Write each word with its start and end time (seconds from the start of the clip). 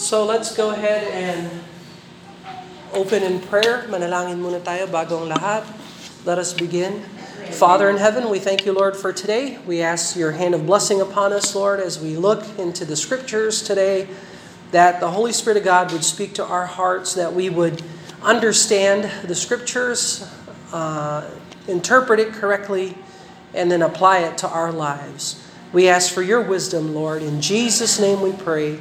So 0.00 0.24
let's 0.24 0.56
go 0.56 0.70
ahead 0.70 1.12
and 1.12 1.60
open 2.94 3.22
in 3.22 3.38
prayer. 3.38 3.84
Manalangin 3.92 4.40
muna 4.40 4.56
tayo 4.64 4.88
bago 4.88 5.20
ang 5.20 5.28
lahat. 5.28 5.60
Let 6.24 6.40
us 6.40 6.56
begin. 6.56 7.04
Father 7.52 7.92
in 7.92 8.00
heaven, 8.00 8.32
we 8.32 8.40
thank 8.40 8.64
you, 8.64 8.72
Lord, 8.72 8.96
for 8.96 9.12
today. 9.12 9.60
We 9.68 9.84
ask 9.84 10.16
your 10.16 10.32
hand 10.32 10.56
of 10.56 10.64
blessing 10.64 11.04
upon 11.04 11.36
us, 11.36 11.54
Lord, 11.54 11.84
as 11.84 12.00
we 12.00 12.16
look 12.16 12.48
into 12.56 12.88
the 12.88 12.96
scriptures 12.96 13.60
today, 13.60 14.08
that 14.72 15.04
the 15.04 15.12
Holy 15.12 15.36
Spirit 15.36 15.60
of 15.60 15.68
God 15.68 15.92
would 15.92 16.02
speak 16.02 16.32
to 16.40 16.44
our 16.48 16.64
hearts, 16.64 17.12
that 17.12 17.36
we 17.36 17.52
would 17.52 17.84
understand 18.24 19.04
the 19.28 19.36
scriptures, 19.36 20.24
uh, 20.72 21.28
interpret 21.68 22.18
it 22.18 22.32
correctly, 22.32 22.96
and 23.52 23.70
then 23.70 23.84
apply 23.84 24.24
it 24.24 24.40
to 24.40 24.48
our 24.48 24.72
lives. 24.72 25.44
We 25.76 25.92
ask 25.92 26.10
for 26.10 26.24
your 26.24 26.40
wisdom, 26.40 26.96
Lord. 26.96 27.20
In 27.20 27.44
Jesus' 27.44 28.00
name 28.00 28.24
we 28.24 28.32
pray. 28.32 28.80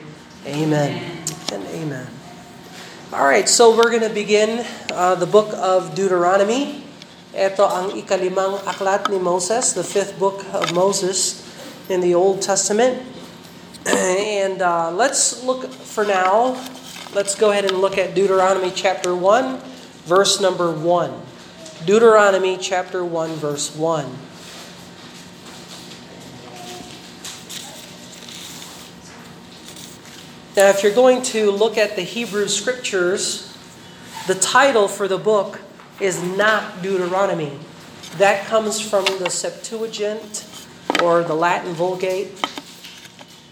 Amen 0.50 1.22
and 1.54 1.64
amen. 1.78 2.08
All 3.14 3.26
right, 3.26 3.48
so 3.48 3.78
we're 3.78 3.94
going 3.94 4.02
to 4.02 4.10
begin 4.10 4.66
uh, 4.90 5.14
the 5.14 5.30
book 5.30 5.54
of 5.54 5.94
Deuteronomy. 5.94 6.82
Ito 7.38 7.70
ang 7.70 7.94
ikalimang 7.94 8.57
aklat 8.66 9.14
ni 9.14 9.21
Moses, 9.21 9.78
the 9.78 9.86
fifth 9.86 10.18
book 10.18 10.42
of 10.50 10.74
Moses 10.74 11.46
in 11.86 12.02
the 12.02 12.18
Old 12.18 12.42
Testament. 12.42 13.06
And 13.86 14.66
uh, 14.66 14.90
let's 14.90 15.46
look 15.46 15.70
for 15.70 16.02
now, 16.02 16.57
let's 17.14 17.38
go 17.38 17.54
ahead 17.54 17.70
and 17.70 17.78
look 17.78 18.02
at 18.02 18.18
Deuteronomy 18.18 18.74
chapter 18.74 19.14
1, 19.14 19.62
verse 20.10 20.42
number 20.42 20.74
1. 20.74 21.86
Deuteronomy 21.86 22.57
chapter 22.57 23.06
1, 23.06 23.38
verse 23.38 23.70
1. 23.78 24.29
Now, 30.60 30.68
if 30.68 30.84
you're 30.84 30.92
going 30.92 31.22
to 31.22 31.52
look 31.52 31.78
at 31.78 31.96
the 31.96 32.02
Hebrew 32.02 32.50
scriptures, 32.50 33.58
the 34.28 34.36
title 34.36 34.90
for 34.90 35.08
the 35.08 35.18
book 35.18 35.62
is 36.02 36.22
not 36.22 36.82
Deuteronomy. 36.82 37.58
That 38.18 38.46
comes 38.48 38.78
from 38.78 39.06
the 39.06 39.30
Septuagint 39.30 40.46
or 41.02 41.24
the 41.24 41.34
Latin 41.34 41.72
Vulgate. 41.72 42.46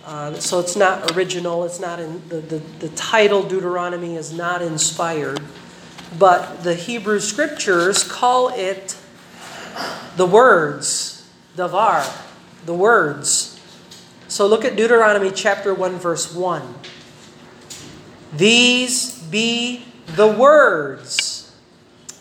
Uh, 0.03 0.33
so 0.33 0.59
it's 0.59 0.75
not 0.75 1.15
original. 1.15 1.63
It's 1.63 1.79
not 1.79 2.01
in 2.01 2.27
the, 2.27 2.41
the, 2.41 2.57
the 2.79 2.89
title 2.89 3.41
Deuteronomy 3.41 4.17
is 4.17 4.33
not 4.33 4.61
inspired. 4.61 5.39
But 6.19 6.65
the 6.65 6.75
Hebrew 6.75 7.21
scriptures 7.21 8.03
call 8.03 8.49
it 8.49 8.97
the 10.17 10.25
words, 10.25 11.25
davar, 11.55 12.21
the 12.65 12.73
words. 12.73 13.57
So 14.27 14.45
look 14.45 14.65
at 14.65 14.75
Deuteronomy 14.75 15.31
chapter 15.31 15.73
1, 15.73 15.99
verse 15.99 16.35
1. 16.35 16.75
These 18.37 19.17
be 19.33 19.81
the 20.13 20.29
words. 20.29 21.49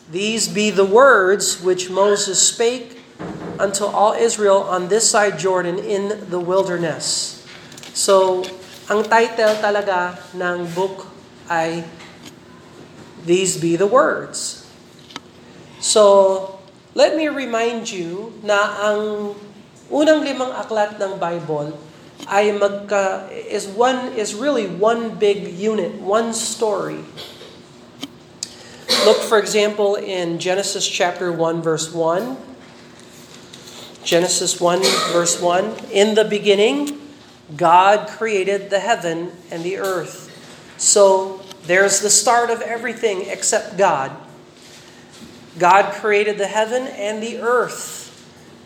These 0.08 0.48
be 0.48 0.72
the 0.72 0.88
words 0.88 1.60
which 1.60 1.92
Moses 1.92 2.40
spake 2.40 3.04
unto 3.60 3.84
all 3.84 4.16
Israel 4.16 4.64
on 4.64 4.88
this 4.88 5.04
side 5.12 5.36
Jordan 5.36 5.76
in 5.76 6.32
the 6.32 6.40
wilderness. 6.40 7.44
So, 7.92 8.48
ang 8.88 9.04
title 9.04 9.60
talaga 9.60 10.16
ng 10.32 10.72
book 10.72 11.04
ay 11.52 11.84
These 13.28 13.60
be 13.60 13.76
the 13.76 13.90
words. 13.90 14.64
So, 15.84 16.56
let 16.96 17.12
me 17.12 17.28
remind 17.28 17.92
you 17.92 18.32
na 18.40 18.88
ang 18.88 19.34
unang 19.92 20.24
limang 20.24 20.54
aklat 20.56 20.96
ng 20.96 21.20
Bible 21.20 21.76
ay 22.28 22.50
magka 22.50 22.92
uh, 22.92 23.28
is 23.30 23.66
one 23.66 24.12
is 24.14 24.34
really 24.34 24.66
one 24.66 25.14
big 25.16 25.54
unit, 25.54 25.94
one 26.00 26.34
story. 26.34 27.04
Look 29.06 29.18
for 29.18 29.38
example 29.38 29.94
in 29.94 30.38
Genesis 30.38 30.86
chapter 30.86 31.30
1 31.30 31.62
verse 31.62 31.92
1. 31.92 32.36
Genesis 34.02 34.60
1 34.60 34.82
verse 35.10 35.40
1, 35.40 35.90
in 35.90 36.14
the 36.14 36.24
beginning 36.24 37.00
God 37.56 38.08
created 38.08 38.70
the 38.70 38.80
heaven 38.80 39.32
and 39.50 39.62
the 39.62 39.78
earth. 39.78 40.30
So 40.78 41.40
there's 41.66 42.00
the 42.00 42.10
start 42.10 42.50
of 42.50 42.60
everything 42.60 43.22
except 43.26 43.76
God. 43.76 44.12
God 45.58 45.94
created 45.94 46.38
the 46.38 46.46
heaven 46.46 46.86
and 46.86 47.22
the 47.22 47.38
earth. 47.38 48.04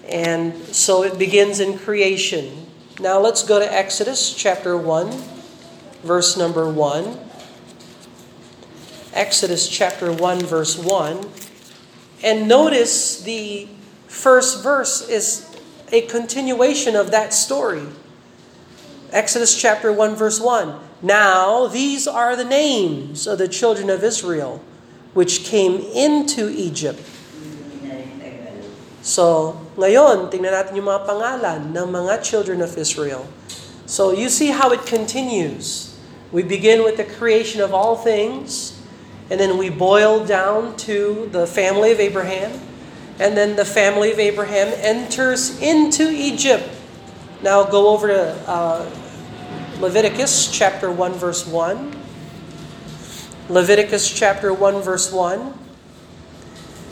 And 0.09 0.57
so 0.75 1.03
it 1.05 1.19
begins 1.19 1.61
in 1.61 1.79
creation. 1.79 2.67
Now 3.01 3.19
let's 3.19 3.43
go 3.43 3.59
to 3.59 3.73
Exodus 3.73 4.35
chapter 4.35 4.77
1, 4.77 5.11
verse 6.03 6.37
number 6.37 6.71
1. 6.71 7.19
Exodus 9.15 9.67
chapter 9.67 10.13
1, 10.13 10.41
verse 10.41 10.77
1. 10.77 11.27
And 12.23 12.47
notice 12.47 13.23
the 13.23 13.69
first 14.07 14.63
verse 14.63 15.09
is 15.09 15.49
a 15.91 16.03
continuation 16.03 16.95
of 16.95 17.11
that 17.11 17.33
story. 17.33 17.87
Exodus 19.13 19.59
chapter 19.59 19.91
1, 19.91 20.15
verse 20.15 20.39
1. 20.39 20.79
Now 21.01 21.69
these 21.69 22.07
are 22.07 22.37
the 22.37 22.45
names 22.45 23.27
of 23.27 23.39
the 23.39 23.49
children 23.49 23.89
of 23.89 24.05
Israel 24.05 24.63
which 25.15 25.45
came 25.45 25.81
into 25.81 26.51
Egypt. 26.51 27.01
So, 29.01 29.59
ngayon, 29.81 30.29
tingnan 30.29 30.53
natin 30.53 30.77
yung 30.77 30.93
mga 30.93 31.09
pangalan 31.09 31.73
ng 31.73 31.89
mga 31.89 32.21
children 32.21 32.61
of 32.61 32.77
Israel. 32.77 33.25
So, 33.89 34.13
you 34.13 34.29
see 34.29 34.53
how 34.53 34.71
it 34.77 34.85
continues. 34.85 35.97
We 36.31 36.45
begin 36.45 36.85
with 36.85 37.01
the 37.01 37.09
creation 37.09 37.65
of 37.65 37.73
all 37.73 37.97
things, 37.97 38.77
and 39.33 39.41
then 39.41 39.57
we 39.57 39.73
boil 39.73 40.23
down 40.23 40.77
to 40.85 41.27
the 41.33 41.49
family 41.49 41.91
of 41.91 41.99
Abraham, 41.99 42.61
and 43.19 43.35
then 43.35 43.57
the 43.57 43.65
family 43.65 44.13
of 44.13 44.21
Abraham 44.21 44.69
enters 44.79 45.57
into 45.65 46.13
Egypt. 46.13 46.69
Now, 47.43 47.65
go 47.65 47.89
over 47.89 48.13
to 48.13 48.23
uh, 48.45 48.85
Leviticus 49.81 50.53
chapter 50.53 50.93
1, 50.93 51.17
verse 51.17 51.49
1. 51.49 53.49
Leviticus 53.49 54.13
chapter 54.13 54.53
1, 54.53 54.85
verse 54.85 55.11
1. 55.11 55.60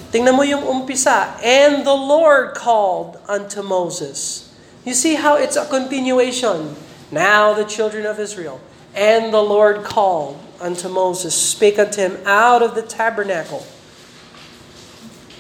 Tingnan 0.08 0.36
mo 0.36 0.42
yung 0.42 0.64
umpisa. 0.64 1.36
And 1.44 1.84
the 1.84 1.96
Lord 1.96 2.56
called 2.56 3.20
unto 3.28 3.60
Moses. 3.60 4.48
You 4.84 4.96
see 4.96 5.20
how 5.20 5.36
it's 5.36 5.56
a 5.56 5.69
continuation. 5.69 6.76
Now 7.12 7.52
the 7.52 7.69
children 7.69 8.08
of 8.08 8.16
Israel. 8.16 8.60
And 8.96 9.32
the 9.32 9.44
Lord 9.44 9.84
called 9.84 10.41
unto 10.60 10.88
Moses, 10.88 11.36
spake 11.36 11.78
unto 11.78 12.00
him 12.00 12.19
out 12.24 12.62
of 12.62 12.74
the 12.74 12.82
tabernacle. 12.82 13.64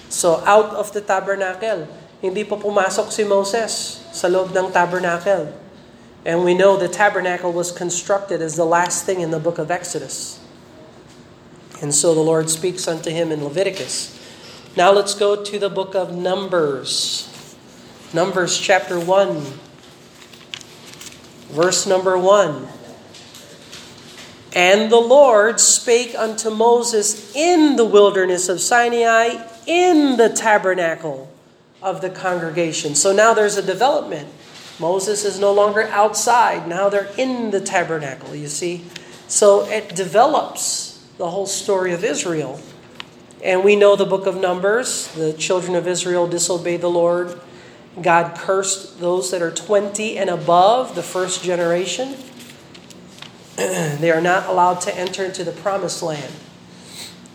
So 0.08 0.44
out 0.44 0.76
of 0.76 0.92
the 0.92 1.00
tabernacle. 1.00 1.88
Hindi 2.20 2.44
pa 2.44 2.56
pumasok 2.58 3.14
si 3.14 3.22
Moses 3.22 4.02
sa 4.10 4.26
loob 4.28 4.50
ng 4.50 4.68
tabernacle. 4.74 5.54
And 6.26 6.44
we 6.44 6.52
know 6.52 6.76
the 6.76 6.90
tabernacle 6.90 7.54
was 7.54 7.70
constructed 7.70 8.42
as 8.42 8.58
the 8.58 8.66
last 8.66 9.06
thing 9.06 9.22
in 9.22 9.30
the 9.30 9.38
book 9.38 9.56
of 9.56 9.70
Exodus. 9.70 10.42
And 11.80 11.94
so 11.94 12.12
the 12.12 12.20
Lord 12.20 12.50
speaks 12.50 12.90
unto 12.90 13.08
him 13.08 13.30
in 13.30 13.40
Leviticus. 13.44 14.18
Now 14.76 14.92
let's 14.92 15.14
go 15.14 15.42
to 15.42 15.58
the 15.58 15.68
book 15.68 15.94
of 15.94 16.14
Numbers. 16.14 17.56
Numbers 18.14 18.58
chapter 18.58 18.98
1, 18.98 19.42
verse 21.50 21.86
number 21.86 22.16
1. 22.16 22.68
And 24.54 24.90
the 24.90 25.00
Lord 25.00 25.60
spake 25.60 26.14
unto 26.16 26.50
Moses 26.50 27.34
in 27.34 27.76
the 27.76 27.84
wilderness 27.84 28.48
of 28.48 28.60
Sinai, 28.60 29.44
in 29.66 30.16
the 30.16 30.30
tabernacle 30.30 31.30
of 31.82 32.00
the 32.00 32.10
congregation. 32.10 32.94
So 32.94 33.12
now 33.12 33.34
there's 33.34 33.56
a 33.56 33.62
development. 33.62 34.28
Moses 34.80 35.24
is 35.24 35.38
no 35.40 35.52
longer 35.52 35.82
outside, 35.88 36.68
now 36.68 36.88
they're 36.88 37.10
in 37.18 37.50
the 37.50 37.60
tabernacle, 37.60 38.34
you 38.34 38.48
see. 38.48 38.84
So 39.26 39.66
it 39.66 39.94
develops 39.94 41.04
the 41.18 41.28
whole 41.30 41.46
story 41.46 41.92
of 41.92 42.04
Israel. 42.04 42.60
And 43.42 43.62
we 43.62 43.76
know 43.76 43.94
the 43.94 44.04
book 44.04 44.26
of 44.26 44.36
Numbers. 44.36 45.08
The 45.14 45.32
children 45.32 45.76
of 45.76 45.86
Israel 45.86 46.26
disobeyed 46.26 46.80
the 46.80 46.90
Lord. 46.90 47.40
God 48.02 48.36
cursed 48.36 49.00
those 49.00 49.30
that 49.30 49.42
are 49.42 49.50
20 49.50 50.18
and 50.18 50.28
above, 50.28 50.94
the 50.94 51.02
first 51.02 51.44
generation. 51.44 52.16
they 53.56 54.10
are 54.10 54.20
not 54.20 54.48
allowed 54.48 54.80
to 54.82 54.96
enter 54.96 55.24
into 55.24 55.44
the 55.44 55.52
promised 55.52 56.02
land. 56.02 56.32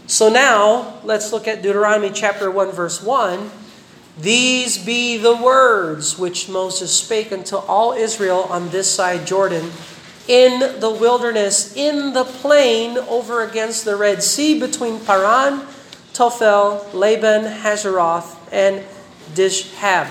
So 0.06 0.28
now, 0.30 1.00
let's 1.04 1.32
look 1.32 1.48
at 1.48 1.62
Deuteronomy 1.62 2.12
chapter 2.14 2.52
1, 2.52 2.72
verse 2.72 3.02
1. 3.02 3.50
These 4.20 4.78
be 4.78 5.18
the 5.18 5.36
words 5.36 6.20
which 6.20 6.50
Moses 6.50 6.94
spake 6.94 7.32
unto 7.32 7.56
all 7.56 7.94
Israel 7.94 8.44
on 8.50 8.70
this 8.70 8.94
side 8.94 9.26
Jordan, 9.26 9.72
in 10.28 10.80
the 10.80 10.90
wilderness, 10.90 11.76
in 11.76 12.14
the 12.14 12.26
plain 12.26 12.98
over 12.98 13.42
against 13.42 13.86
the 13.86 13.96
Red 13.96 14.22
Sea 14.22 14.60
between 14.60 15.00
Paran 15.00 15.66
Tophel, 16.14 16.94
Laban, 16.94 17.44
Hazeroth, 17.46 18.38
and 18.52 18.86
Dishab. 19.34 20.08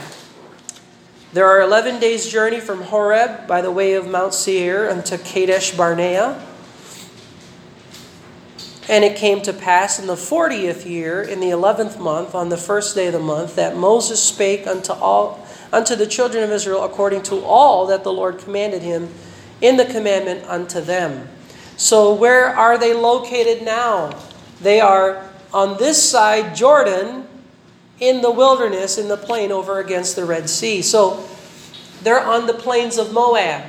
There 1.33 1.47
are 1.47 1.63
11 1.63 2.01
days' 2.01 2.29
journey 2.29 2.61
from 2.61 2.83
Horeb 2.83 3.47
by 3.47 3.63
the 3.63 3.71
way 3.71 3.95
of 3.95 4.07
Mount 4.07 4.35
Seir 4.35 4.91
unto 4.91 5.17
Kadesh 5.17 5.71
Barnea. 5.71 6.45
And 8.89 9.05
it 9.05 9.17
came 9.17 9.41
to 9.43 9.53
pass 9.53 10.01
in 10.01 10.09
the 10.09 10.17
fortieth 10.17 10.85
year, 10.85 11.23
in 11.23 11.39
the 11.39 11.51
eleventh 11.51 11.99
month, 12.01 12.35
on 12.35 12.49
the 12.49 12.57
first 12.57 12.97
day 12.97 13.07
of 13.07 13.13
the 13.13 13.21
month, 13.21 13.55
that 13.55 13.77
Moses 13.77 14.21
spake 14.21 14.67
unto 14.67 14.93
all 14.93 15.47
unto 15.73 15.95
the 15.95 16.07
children 16.07 16.45
of 16.45 16.51
Israel 16.51 16.85
according 16.85 17.23
to 17.23 17.43
all 17.45 17.87
that 17.87 18.05
the 18.05 18.13
Lord 18.13 18.39
commanded 18.39 18.83
him 18.83 19.09
in 19.61 19.77
the 19.77 19.87
commandment 19.87 20.45
unto 20.49 20.81
them. 20.81 21.29
So 21.77 22.13
where 22.13 22.49
are 22.49 22.77
they 22.77 22.93
located 22.93 23.63
now? 23.63 24.19
They 24.61 24.81
are 24.81 25.32
on 25.53 25.79
this 25.79 26.03
side 26.03 26.55
Jordan 26.55 27.27
in 28.01 28.21
the 28.21 28.31
wilderness 28.31 28.99
in 28.99 29.09
the 29.09 29.17
plain 29.17 29.53
over 29.53 29.79
against 29.79 30.17
the 30.17 30.25
Red 30.25 30.49
Sea. 30.51 30.83
So 30.83 31.29
they're 32.03 32.25
on 32.25 32.47
the 32.47 32.55
plains 32.55 32.99
of 32.99 33.13
Moab. 33.13 33.65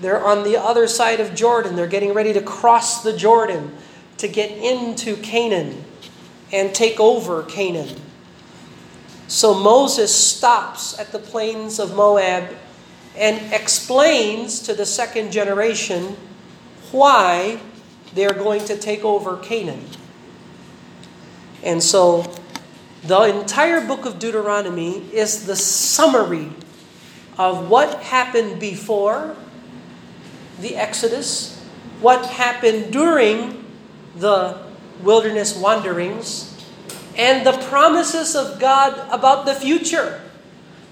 They're 0.00 0.24
on 0.24 0.42
the 0.44 0.60
other 0.60 0.86
side 0.86 1.20
of 1.20 1.34
Jordan. 1.34 1.76
They're 1.76 1.86
getting 1.86 2.12
ready 2.12 2.32
to 2.32 2.42
cross 2.42 3.02
the 3.02 3.16
Jordan 3.16 3.74
to 4.18 4.28
get 4.28 4.50
into 4.50 5.16
Canaan 5.16 5.84
and 6.52 6.74
take 6.74 7.00
over 7.00 7.42
Canaan. 7.44 7.96
So 9.28 9.54
Moses 9.54 10.14
stops 10.14 10.98
at 10.98 11.12
the 11.12 11.18
plains 11.18 11.78
of 11.78 11.96
Moab 11.96 12.54
and 13.16 13.52
explains 13.54 14.60
to 14.60 14.74
the 14.74 14.84
second 14.84 15.32
generation 15.32 16.16
why 16.90 17.60
they're 18.14 18.34
going 18.34 18.64
to 18.66 18.76
take 18.76 19.04
over 19.04 19.38
Canaan. 19.38 19.86
And 21.62 21.82
so 21.82 22.30
the 23.04 23.22
entire 23.22 23.86
book 23.86 24.04
of 24.04 24.18
Deuteronomy 24.18 25.02
is 25.12 25.46
the 25.46 25.56
summary 25.56 26.50
of 27.38 27.68
what 27.68 28.02
happened 28.02 28.60
before 28.60 29.36
the 30.60 30.76
Exodus, 30.76 31.58
what 32.00 32.26
happened 32.26 32.92
during 32.92 33.64
the 34.16 34.58
wilderness 35.02 35.56
wanderings, 35.56 36.48
and 37.16 37.46
the 37.46 37.52
promises 37.68 38.36
of 38.36 38.60
God 38.60 38.94
about 39.10 39.46
the 39.46 39.54
future. 39.54 40.20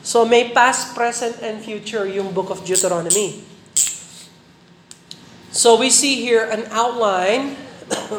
So 0.02 0.24
may 0.24 0.50
past, 0.50 0.94
present, 0.94 1.38
and 1.42 1.62
future 1.62 2.08
yung 2.08 2.32
book 2.32 2.50
of 2.50 2.64
Deuteronomy. 2.64 3.44
So 5.52 5.78
we 5.78 5.90
see 5.90 6.16
here 6.16 6.48
an 6.48 6.64
outline 6.70 7.56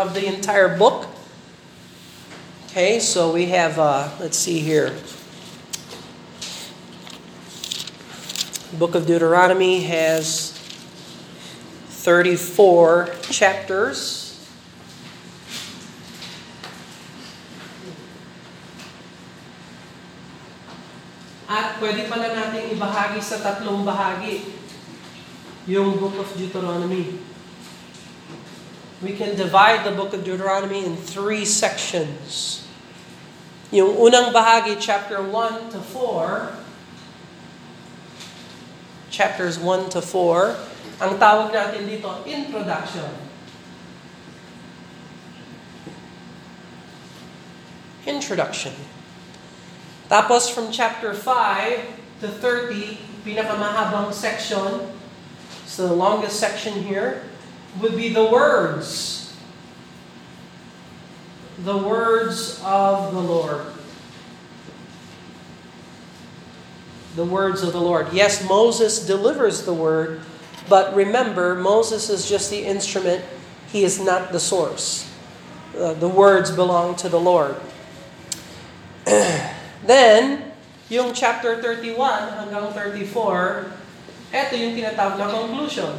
of 0.00 0.14
the 0.14 0.26
entire 0.26 0.76
book. 0.76 1.06
Okay, 2.70 3.00
so 3.00 3.34
we 3.34 3.46
have, 3.46 3.82
uh, 3.82 4.08
let's 4.20 4.38
see 4.38 4.60
here. 4.60 4.94
book 8.78 8.94
of 8.94 9.06
Deuteronomy 9.06 9.82
has 9.82 10.54
34 12.06 13.10
chapters. 13.26 14.38
At 21.50 21.82
pwede 21.82 22.06
pala 22.06 22.30
natin 22.30 22.70
ibahagi 22.78 23.18
sa 23.18 23.42
tatlong 23.42 23.82
bahagi 23.82 24.46
yung 25.66 25.98
book 25.98 26.14
of 26.22 26.30
Deuteronomy. 26.38 27.18
We 29.00 29.16
can 29.16 29.32
divide 29.32 29.88
the 29.88 29.96
book 29.96 30.12
of 30.12 30.28
Deuteronomy 30.28 30.84
in 30.84 30.92
three 30.92 31.48
sections. 31.48 32.60
Yung 33.72 33.96
unang 33.96 34.28
bahagi, 34.28 34.76
chapter 34.76 35.24
1 35.24 35.72
to 35.72 35.80
4, 35.80 36.52
chapters 39.08 39.56
1 39.56 39.88
to 39.96 40.04
4. 40.04 41.00
Ang 41.00 41.16
tawag 41.16 41.48
natin 41.48 41.88
dito, 41.88 42.12
introduction. 42.28 43.08
Introduction. 48.04 48.76
Tapos 50.12 50.52
from 50.52 50.68
chapter 50.68 51.16
5 51.16 52.20
to 52.20 52.28
30, 52.28 53.00
pinakamahabang 53.24 54.12
section, 54.12 54.92
so 55.64 55.88
the 55.88 55.96
longest 55.96 56.36
section 56.36 56.84
here, 56.84 57.29
would 57.78 57.94
be 57.94 58.10
the 58.10 58.24
words. 58.24 59.36
The 61.62 61.76
words 61.76 62.60
of 62.64 63.12
the 63.14 63.20
Lord. 63.20 63.66
the 67.16 67.24
words 67.24 67.62
of 67.62 67.72
the 67.72 67.80
Lord. 67.80 68.12
Yes, 68.12 68.46
Moses 68.46 69.04
delivers 69.04 69.64
the 69.64 69.74
word, 69.74 70.20
but 70.68 70.94
remember, 70.94 71.54
Moses 71.54 72.08
is 72.08 72.28
just 72.28 72.50
the 72.50 72.64
instrument, 72.64 73.24
he 73.68 73.82
is 73.82 74.00
not 74.00 74.32
the 74.32 74.40
source. 74.40 75.10
Uh, 75.76 75.94
the 75.94 76.08
words 76.08 76.50
belong 76.50 76.94
to 76.96 77.08
the 77.08 77.18
Lord. 77.18 77.56
then, 79.84 80.52
yung 80.88 81.14
chapter 81.14 81.62
31 81.62 82.46
hanggang 82.46 82.72
34, 82.74 83.72
eto 84.30 84.54
yung 84.54 84.74
tinatawag 84.74 85.18
na 85.18 85.26
conclusion. 85.30 85.94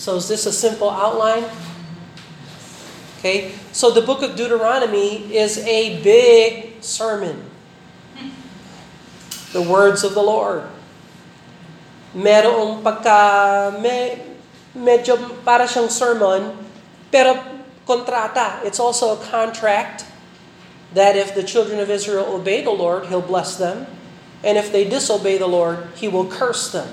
So 0.00 0.16
is 0.16 0.32
this 0.32 0.46
a 0.46 0.52
simple 0.52 0.88
outline? 0.88 1.44
Okay? 3.18 3.52
So 3.76 3.92
the 3.92 4.00
book 4.00 4.24
of 4.24 4.32
Deuteronomy 4.32 5.28
is 5.28 5.58
a 5.58 6.00
big 6.00 6.80
sermon. 6.80 7.44
The 9.52 9.60
words 9.60 10.00
of 10.00 10.16
the 10.16 10.24
Lord. 10.24 10.64
Merong 12.16 12.80
pagka 12.80 13.76
me, 13.76 14.16
medyo 14.72 15.20
para 15.44 15.68
siyang 15.68 15.92
sermon, 15.92 16.56
pero 17.12 17.36
kontrata. 17.84 18.64
It's 18.64 18.80
also 18.80 19.20
a 19.20 19.20
contract 19.20 20.08
that 20.96 21.12
if 21.12 21.36
the 21.36 21.44
children 21.44 21.76
of 21.76 21.92
Israel 21.92 22.24
obey 22.32 22.64
the 22.64 22.72
Lord, 22.72 23.12
He'll 23.12 23.20
bless 23.20 23.60
them. 23.60 23.84
And 24.40 24.56
if 24.56 24.72
they 24.72 24.88
disobey 24.88 25.36
the 25.36 25.46
Lord, 25.46 25.92
He 26.00 26.08
will 26.08 26.24
curse 26.24 26.72
them. 26.72 26.88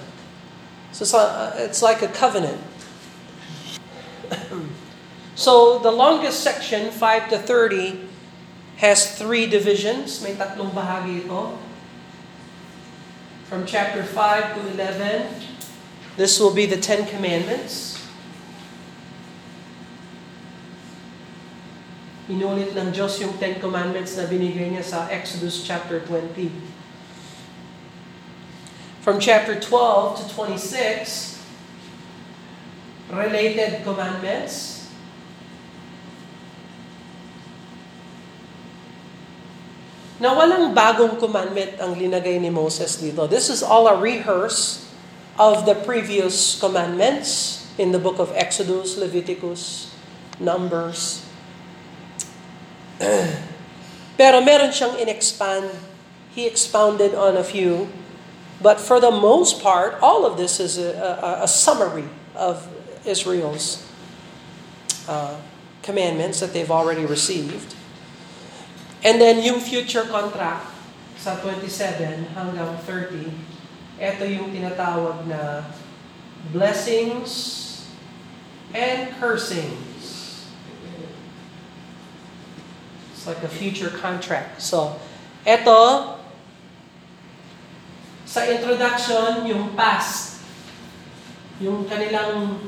So 0.92 1.08
it's 1.56 1.80
like 1.80 2.04
uh, 2.04 2.08
a 2.08 2.12
covenant. 2.12 2.67
So 5.38 5.78
the 5.78 5.92
longest 5.92 6.42
section, 6.42 6.90
5 6.90 7.30
to 7.30 7.38
30, 7.38 8.10
has 8.82 9.14
three 9.14 9.46
divisions. 9.46 10.18
May 10.26 10.34
tatlong 10.34 10.74
bahagi 10.74 11.30
ito. 11.30 11.62
From 13.46 13.62
chapter 13.70 14.02
5 14.02 14.58
to 14.58 14.62
11, 14.74 15.30
this 16.18 16.42
will 16.42 16.50
be 16.50 16.66
the 16.66 16.82
Ten 16.82 17.06
Commandments. 17.06 18.02
Inulit 22.26 22.74
ng 22.74 22.90
Diyos 22.90 23.22
yung 23.22 23.38
Ten 23.38 23.62
Commandments 23.62 24.18
na 24.18 24.26
binigay 24.26 24.74
niya 24.74 24.82
sa 24.82 25.06
Exodus 25.14 25.62
chapter 25.62 26.02
20. 26.02 26.50
From 29.06 29.22
chapter 29.22 29.54
12 29.54 29.64
to 30.18 30.24
26, 30.34 31.37
related 33.12 33.84
commandments. 33.84 34.78
na 40.18 40.34
walang 40.34 40.74
bagong 40.74 41.14
commandment 41.22 41.78
ang 41.78 41.94
linagay 41.94 42.42
ni 42.42 42.50
Moses 42.50 42.98
dito. 42.98 43.30
This 43.30 43.54
is 43.54 43.62
all 43.62 43.86
a 43.86 43.94
rehearse 43.94 44.90
of 45.38 45.70
the 45.70 45.78
previous 45.78 46.58
commandments 46.58 47.62
in 47.78 47.94
the 47.94 48.02
book 48.02 48.18
of 48.18 48.34
Exodus, 48.34 48.98
Leviticus, 48.98 49.94
Numbers. 50.42 51.22
Pero 54.18 54.42
meron 54.42 54.74
siyang 54.74 54.98
in-expand. 54.98 55.70
He 56.34 56.50
expounded 56.50 57.14
on 57.14 57.38
a 57.38 57.46
few. 57.46 57.86
But 58.58 58.82
for 58.82 58.98
the 58.98 59.14
most 59.14 59.62
part, 59.62 60.02
all 60.02 60.26
of 60.26 60.42
this 60.42 60.58
is 60.58 60.82
a, 60.82 60.98
a, 61.22 61.46
a 61.46 61.50
summary 61.50 62.10
of 62.34 62.66
Israel's 63.08 63.88
uh, 65.08 65.40
commandments 65.82 66.44
that 66.44 66.52
they've 66.52 66.70
already 66.70 67.08
received. 67.08 67.74
And 69.04 69.22
then 69.24 69.40
yung 69.40 69.64
future 69.64 70.04
contract 70.04 70.68
sa 71.16 71.40
27 71.40 72.36
hanggang 72.36 72.76
30, 72.84 73.32
ito 73.98 74.24
yung 74.28 74.52
tinatawag 74.52 75.26
na 75.26 75.64
blessings 76.52 77.64
and 78.76 79.16
cursings. 79.18 80.52
It's 83.16 83.26
like 83.26 83.42
a 83.42 83.50
future 83.50 83.90
contract. 83.90 84.62
So, 84.62 85.00
ito, 85.48 85.82
sa 88.28 88.44
introduction, 88.44 89.48
yung 89.48 89.72
past, 89.74 90.44
yung 91.64 91.88
kanilang 91.88 92.60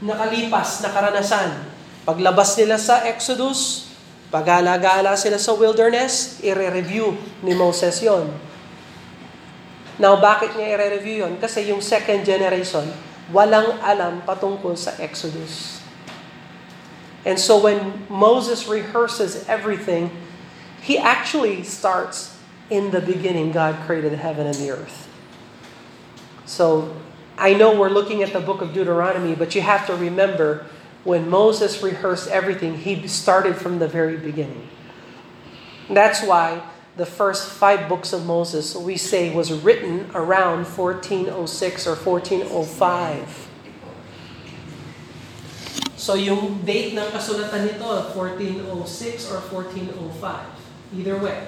nakalipas 0.00 0.82
na 0.82 0.88
karanasan. 0.90 1.50
Paglabas 2.08 2.56
nila 2.56 2.80
sa 2.80 3.04
Exodus, 3.04 3.88
Pagala-gala 4.28 5.16
sila 5.16 5.40
sa 5.40 5.56
wilderness, 5.56 6.44
i-review 6.44 7.16
ni 7.40 7.56
Moses 7.56 7.96
yon. 8.04 8.28
Now, 9.96 10.20
bakit 10.20 10.52
niya 10.52 10.76
i-review 10.76 11.24
yon? 11.24 11.40
Kasi 11.40 11.72
yung 11.72 11.80
second 11.80 12.28
generation, 12.28 12.84
walang 13.32 13.80
alam 13.80 14.20
patungkol 14.28 14.76
sa 14.76 14.92
Exodus. 15.00 15.80
And 17.24 17.40
so 17.40 17.56
when 17.56 18.04
Moses 18.12 18.68
rehearses 18.68 19.48
everything, 19.48 20.12
he 20.84 21.00
actually 21.00 21.64
starts 21.64 22.36
in 22.68 22.92
the 22.92 23.00
beginning, 23.00 23.48
God 23.48 23.80
created 23.88 24.12
heaven 24.20 24.44
and 24.44 24.56
the 24.60 24.76
earth. 24.76 25.08
So 26.44 26.92
I 27.38 27.54
know 27.54 27.78
we're 27.78 27.88
looking 27.88 28.22
at 28.24 28.32
the 28.32 28.40
book 28.40 28.60
of 28.60 28.74
Deuteronomy, 28.74 29.36
but 29.36 29.54
you 29.54 29.62
have 29.62 29.86
to 29.86 29.94
remember 29.94 30.66
when 31.04 31.30
Moses 31.30 31.80
rehearsed 31.82 32.28
everything, 32.28 32.76
he 32.76 33.06
started 33.06 33.54
from 33.54 33.78
the 33.78 33.86
very 33.86 34.16
beginning. 34.16 34.66
That's 35.88 36.20
why 36.20 36.60
the 36.98 37.06
first 37.06 37.48
five 37.48 37.88
books 37.88 38.12
of 38.12 38.26
Moses, 38.26 38.74
we 38.74 38.96
say, 38.98 39.32
was 39.32 39.52
written 39.52 40.10
around 40.14 40.66
1406 40.66 41.86
or 41.86 41.94
1405. 41.94 43.48
So 45.94 46.14
yung 46.14 46.62
date 46.66 46.98
ng 46.98 47.08
kasulatan 47.14 47.70
nito, 47.70 47.86
1406 48.18 49.30
or 49.30 49.38
1405. 49.46 50.98
Either 50.98 51.16
way. 51.22 51.46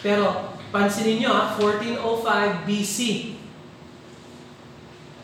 Pero 0.00 0.56
pansinin 0.72 1.20
nyo, 1.20 1.52
1405 1.60 2.64
BC. 2.64 3.41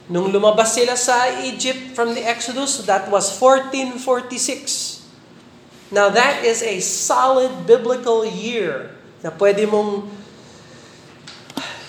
Nung 0.09 0.33
lumabas 0.33 0.73
sila 0.73 0.97
sa 0.97 1.29
Egypt 1.45 1.93
from 1.93 2.17
the 2.17 2.25
Exodus, 2.25 2.81
that 2.88 3.12
was 3.12 3.29
1446. 3.29 5.05
Now 5.93 6.09
that 6.09 6.45
is 6.45 6.65
a 6.65 6.81
solid 6.81 7.69
biblical 7.69 8.25
year 8.25 8.97
na 9.21 9.29
pwede 9.37 9.69
mong, 9.69 10.09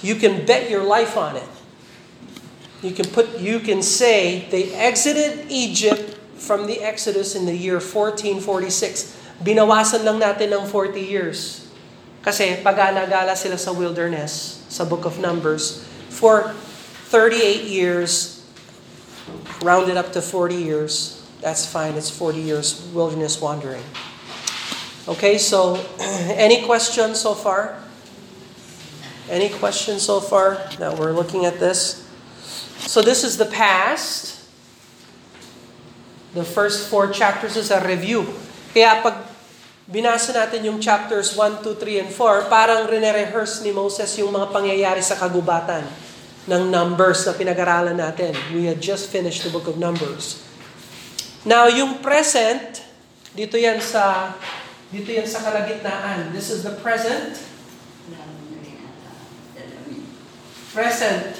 you 0.04 0.20
can 0.20 0.44
bet 0.44 0.68
your 0.68 0.84
life 0.84 1.16
on 1.16 1.40
it. 1.40 1.48
You 2.84 2.92
can 2.96 3.08
put, 3.12 3.40
you 3.40 3.60
can 3.60 3.84
say 3.84 4.48
they 4.52 4.72
exited 4.76 5.48
Egypt 5.52 6.16
from 6.40 6.68
the 6.68 6.80
Exodus 6.80 7.36
in 7.36 7.44
the 7.48 7.56
year 7.56 7.80
1446. 7.80 9.16
Binawasan 9.44 10.04
lang 10.04 10.20
natin 10.20 10.52
ng 10.56 10.64
40 10.68 11.00
years. 11.00 11.68
Kasi 12.20 12.60
pag-alagala 12.60 13.36
sila 13.36 13.56
sa 13.56 13.72
wilderness, 13.72 14.64
sa 14.68 14.84
book 14.84 15.08
of 15.08 15.20
Numbers, 15.20 15.88
for 16.12 16.52
38 17.10 17.66
years, 17.66 18.46
rounded 19.66 19.98
up 19.98 20.14
to 20.14 20.22
40 20.22 20.54
years. 20.54 21.26
That's 21.42 21.66
fine. 21.66 21.98
It's 21.98 22.14
40 22.14 22.38
years 22.38 22.86
wilderness 22.94 23.42
wandering. 23.42 23.82
Okay, 25.10 25.42
so 25.42 25.82
any 26.38 26.62
questions 26.70 27.18
so 27.18 27.34
far? 27.34 27.82
Any 29.26 29.50
questions 29.50 30.06
so 30.06 30.22
far 30.22 30.62
that 30.78 31.02
we're 31.02 31.10
looking 31.10 31.50
at 31.50 31.58
this? 31.58 32.06
So 32.78 33.02
this 33.02 33.26
is 33.26 33.42
the 33.42 33.50
past. 33.50 34.46
The 36.38 36.46
first 36.46 36.94
four 36.94 37.10
chapters 37.10 37.58
is 37.58 37.74
a 37.74 37.82
review. 37.82 38.30
Kaya 38.70 39.02
pag 39.02 39.26
binasa 39.90 40.30
natin 40.30 40.62
yung 40.62 40.78
chapters 40.78 41.34
1, 41.34 41.66
2, 41.66 41.74
3, 41.74 42.06
and 42.06 42.12
4, 42.14 42.54
parang 42.54 42.86
rene-rehearse 42.86 43.66
ni 43.66 43.74
Moses 43.74 44.14
yung 44.22 44.30
mga 44.30 44.54
pangyayari 44.54 45.02
sa 45.02 45.18
kagubatan 45.18 46.09
ng 46.50 46.74
Numbers 46.74 47.30
na 47.30 47.38
pinag-aralan 47.38 47.94
natin. 47.94 48.34
We 48.50 48.66
had 48.66 48.82
just 48.82 49.14
finished 49.14 49.46
the 49.46 49.54
book 49.54 49.70
of 49.70 49.78
Numbers. 49.78 50.42
Now, 51.46 51.70
yung 51.70 52.02
present, 52.02 52.82
dito 53.38 53.56
yan 53.56 53.78
sa 53.78 54.34
dito 54.90 55.14
yan 55.14 55.30
sa 55.30 55.46
kalagitnaan. 55.46 56.34
This 56.34 56.50
is 56.50 56.66
the 56.66 56.74
present. 56.82 57.38
Present. 60.74 61.38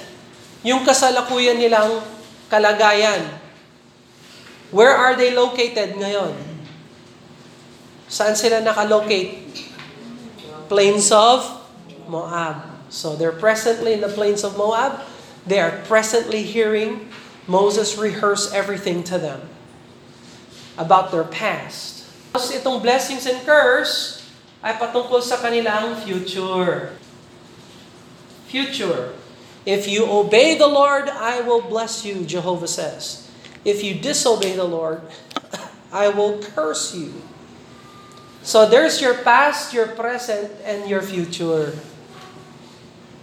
Yung 0.62 0.86
kasalukuyan 0.86 1.58
nilang 1.58 1.98
kalagayan. 2.46 3.26
Where 4.70 4.94
are 4.94 5.18
they 5.18 5.34
located 5.34 5.98
ngayon? 5.98 6.38
Saan 8.06 8.38
sila 8.38 8.62
nakalocate? 8.62 9.50
Plains 10.70 11.10
of 11.10 11.42
Moab. 12.06 12.69
So 12.90 13.14
they're 13.14 13.32
presently 13.32 13.94
in 13.94 14.02
the 14.02 14.10
plains 14.10 14.42
of 14.42 14.58
Moab. 14.58 15.00
They 15.46 15.62
are 15.62 15.80
presently 15.86 16.42
hearing 16.42 17.08
Moses 17.46 17.96
rehearse 17.96 18.52
everything 18.52 19.02
to 19.04 19.16
them 19.18 19.48
about 20.76 21.10
their 21.14 21.24
past. 21.24 22.04
Tapos 22.34 22.50
itong 22.50 22.82
blessings 22.82 23.26
and 23.26 23.38
curse 23.46 24.22
ay 24.62 24.74
patungkol 24.76 25.22
sa 25.22 25.38
kanilang 25.38 25.98
future. 26.02 26.94
Future. 28.50 29.14
If 29.66 29.86
you 29.86 30.06
obey 30.06 30.58
the 30.58 30.68
Lord, 30.68 31.06
I 31.08 31.42
will 31.42 31.62
bless 31.62 32.02
you, 32.04 32.26
Jehovah 32.26 32.68
says. 32.70 33.28
If 33.64 33.84
you 33.84 33.94
disobey 33.94 34.56
the 34.56 34.66
Lord, 34.66 35.02
I 35.92 36.08
will 36.08 36.40
curse 36.40 36.94
you. 36.94 37.12
So 38.42 38.64
there's 38.64 39.04
your 39.04 39.14
past, 39.20 39.74
your 39.74 39.86
present, 39.86 40.50
and 40.64 40.88
your 40.88 41.02
future. 41.02 41.76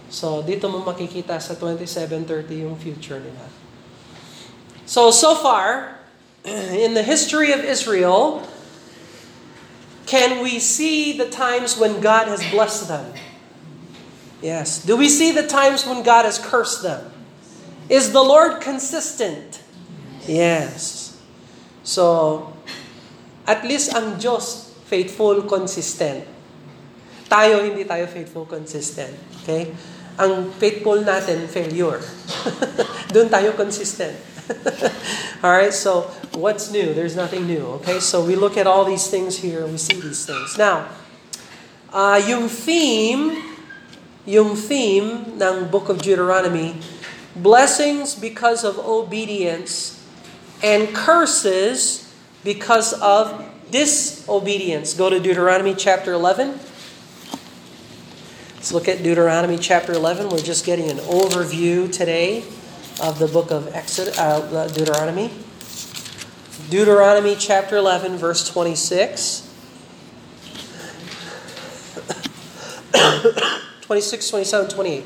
So, 0.08 0.40
dito 0.40 0.72
mo 0.72 0.80
makikita 0.80 1.36
sa 1.36 1.52
2730 1.52 2.64
yung 2.64 2.76
future 2.80 3.20
nila. 3.20 3.44
So, 4.88 5.12
so 5.12 5.36
far, 5.36 6.00
in 6.48 6.96
the 6.96 7.04
history 7.04 7.52
of 7.52 7.60
Israel, 7.60 8.40
can 10.08 10.40
we 10.40 10.58
see 10.58 11.12
the 11.12 11.28
times 11.28 11.76
when 11.76 12.00
God 12.00 12.28
has 12.32 12.40
blessed 12.48 12.88
them? 12.88 13.12
Yes. 14.40 14.80
Do 14.80 14.96
we 14.96 15.12
see 15.12 15.32
the 15.32 15.44
times 15.44 15.84
when 15.84 16.02
God 16.02 16.24
has 16.24 16.38
cursed 16.38 16.82
them? 16.82 17.12
Is 17.88 18.12
the 18.12 18.24
Lord 18.24 18.60
consistent? 18.60 19.60
Yes. 20.24 21.20
So, 21.84 22.52
at 23.44 23.64
least 23.64 23.92
ang 23.92 24.16
Diyos, 24.16 24.72
faithful, 24.88 25.44
consistent. 25.44 26.24
Tayo, 27.28 27.64
hindi 27.64 27.84
tayo 27.84 28.08
faithful, 28.08 28.48
consistent. 28.48 29.12
Okay? 29.44 29.72
Ang 30.18 30.50
faithful 30.58 30.98
natin, 31.00 31.46
failure. 31.46 32.02
Doon 33.14 33.30
tayo 33.30 33.54
consistent. 33.54 34.18
all 35.44 35.54
right, 35.54 35.72
so 35.72 36.10
what's 36.34 36.74
new? 36.74 36.92
There's 36.92 37.14
nothing 37.14 37.46
new. 37.46 37.80
Okay, 37.80 38.00
so 38.00 38.24
we 38.24 38.34
look 38.34 38.58
at 38.58 38.66
all 38.66 38.84
these 38.84 39.06
things 39.06 39.38
here, 39.38 39.64
we 39.64 39.78
see 39.78 39.94
these 39.94 40.26
things. 40.26 40.58
Now, 40.58 40.90
uh, 41.92 42.20
yung 42.26 42.48
theme, 42.50 43.38
yung 44.26 44.56
theme 44.56 45.38
ng 45.38 45.70
Book 45.70 45.88
of 45.88 46.02
Deuteronomy, 46.02 46.76
blessings 47.36 48.18
because 48.18 48.64
of 48.64 48.78
obedience 48.78 50.02
and 50.62 50.90
curses 50.90 52.10
because 52.42 52.92
of 52.98 53.44
disobedience. 53.70 54.94
Go 54.94 55.10
to 55.10 55.20
Deuteronomy 55.20 55.74
chapter 55.74 56.12
11. 56.12 56.58
Let's 58.68 58.86
look 58.86 58.88
at 58.94 59.02
Deuteronomy 59.02 59.56
chapter 59.56 59.94
11. 59.94 60.28
We're 60.28 60.40
just 60.40 60.66
getting 60.66 60.90
an 60.90 60.98
overview 60.98 61.90
today 61.90 62.44
of 63.02 63.18
the 63.18 63.26
book 63.26 63.50
of 63.50 63.74
Exodus, 63.74 64.18
uh, 64.18 64.68
Deuteronomy. 64.68 65.30
Deuteronomy 66.68 67.34
chapter 67.34 67.78
11, 67.78 68.18
verse 68.18 68.46
26. 68.46 69.50
26, 73.80 74.28
27, 74.28 74.68
28. 74.68 75.04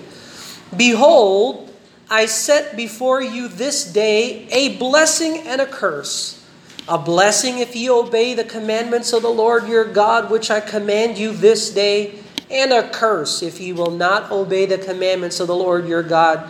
Behold, 0.76 1.73
I 2.11 2.26
set 2.26 2.76
before 2.76 3.23
you 3.23 3.47
this 3.47 3.85
day 3.85 4.49
a 4.49 4.76
blessing 4.76 5.38
and 5.47 5.61
a 5.61 5.66
curse. 5.66 6.45
A 6.88 6.99
blessing 6.99 7.61
if 7.61 7.76
ye 7.76 7.88
obey 7.88 8.35
the 8.35 8.42
commandments 8.42 9.12
of 9.12 9.23
the 9.23 9.31
Lord 9.31 9.69
your 9.69 9.85
God, 9.85 10.33
which 10.33 10.50
I 10.50 10.59
command 10.59 11.16
you 11.16 11.31
this 11.31 11.71
day 11.71 12.19
and 12.52 12.73
a 12.73 12.88
curse 12.90 13.42
if 13.42 13.61
ye 13.61 13.73
will 13.73 13.90
not 13.90 14.30
obey 14.30 14.66
the 14.66 14.78
commandments 14.78 15.40
of 15.40 15.47
the 15.47 15.56
Lord 15.56 15.88
your 15.88 16.02
God, 16.02 16.49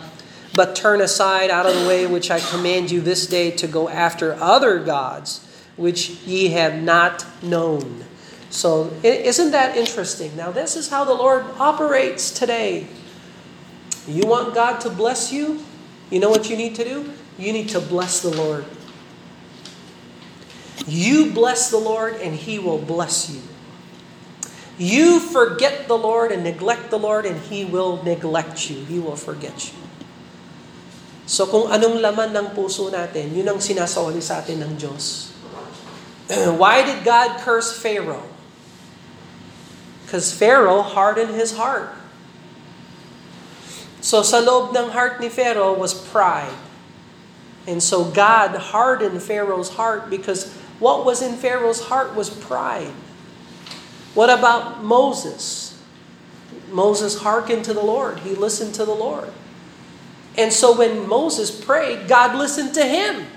but 0.53 0.75
turn 0.75 1.01
aside 1.01 1.49
out 1.49 1.65
of 1.65 1.79
the 1.79 1.87
way 1.87 2.05
which 2.05 2.29
I 2.29 2.39
command 2.39 2.91
you 2.91 3.01
this 3.01 3.25
day 3.25 3.51
to 3.51 3.67
go 3.67 3.89
after 3.89 4.33
other 4.35 4.79
gods 4.79 5.47
which 5.75 6.09
ye 6.25 6.49
have 6.49 6.81
not 6.81 7.25
known. 7.41 8.05
So, 8.49 8.93
isn't 9.01 9.51
that 9.51 9.75
interesting? 9.75 10.35
Now, 10.35 10.51
this 10.51 10.75
is 10.75 10.89
how 10.89 11.05
the 11.05 11.13
Lord 11.13 11.43
operates 11.57 12.29
today. 12.29 12.85
You 14.07 14.27
want 14.27 14.53
God 14.53 14.79
to 14.81 14.91
bless 14.91 15.31
you? 15.33 15.63
You 16.11 16.19
know 16.19 16.29
what 16.29 16.49
you 16.49 16.55
need 16.55 16.75
to 16.75 16.83
do? 16.83 17.11
You 17.39 17.51
need 17.51 17.69
to 17.69 17.79
bless 17.79 18.21
the 18.21 18.29
Lord. 18.29 18.65
You 20.85 21.31
bless 21.31 21.71
the 21.71 21.77
Lord, 21.77 22.15
and 22.15 22.35
He 22.35 22.59
will 22.59 22.77
bless 22.77 23.31
you. 23.31 23.41
You 24.77 25.19
forget 25.21 25.87
the 25.87 25.97
Lord 25.97 26.31
and 26.31 26.43
neglect 26.43 26.89
the 26.89 26.97
Lord 26.97 27.25
and 27.25 27.37
He 27.49 27.65
will 27.65 28.01
neglect 28.01 28.69
you. 28.69 28.81
He 28.85 28.97
will 28.97 29.17
forget 29.17 29.69
you. 29.69 29.77
So 31.29 31.47
kung 31.47 31.71
anong 31.71 32.03
laman 32.03 32.35
ng 32.35 32.47
puso 32.51 32.91
natin, 32.91 33.31
yun 33.31 33.47
ang 33.47 33.61
sinasawali 33.61 34.19
sa 34.19 34.43
atin 34.43 34.59
ng 34.65 34.73
Diyos. 34.75 35.31
Why 36.59 36.83
did 36.83 37.05
God 37.07 37.39
curse 37.39 37.71
Pharaoh? 37.71 38.27
Because 40.03 40.35
Pharaoh 40.35 40.83
hardened 40.83 41.33
his 41.33 41.55
heart. 41.55 41.95
So 44.03 44.19
sa 44.19 44.43
loob 44.43 44.75
ng 44.75 44.91
heart 44.91 45.23
ni 45.23 45.31
Pharaoh 45.31 45.73
was 45.73 45.95
pride. 45.95 46.53
And 47.63 47.79
so 47.79 48.03
God 48.03 48.75
hardened 48.75 49.23
Pharaoh's 49.23 49.79
heart 49.79 50.11
because 50.11 50.51
what 50.83 51.07
was 51.07 51.23
in 51.23 51.39
Pharaoh's 51.39 51.87
heart 51.87 52.11
was 52.11 52.27
pride. 52.27 52.91
What 54.13 54.29
about 54.29 54.83
Moses? 54.83 55.79
Moses 56.69 57.19
hearkened 57.19 57.65
to 57.65 57.73
the 57.73 57.83
Lord. 57.83 58.19
He 58.19 58.35
listened 58.35 58.75
to 58.75 58.85
the 58.85 58.93
Lord. 58.93 59.31
And 60.37 60.51
so 60.51 60.77
when 60.77 61.07
Moses 61.07 61.51
prayed, 61.51 62.07
God 62.07 62.37
listened 62.37 62.73
to 62.75 62.85
him. 62.85 63.27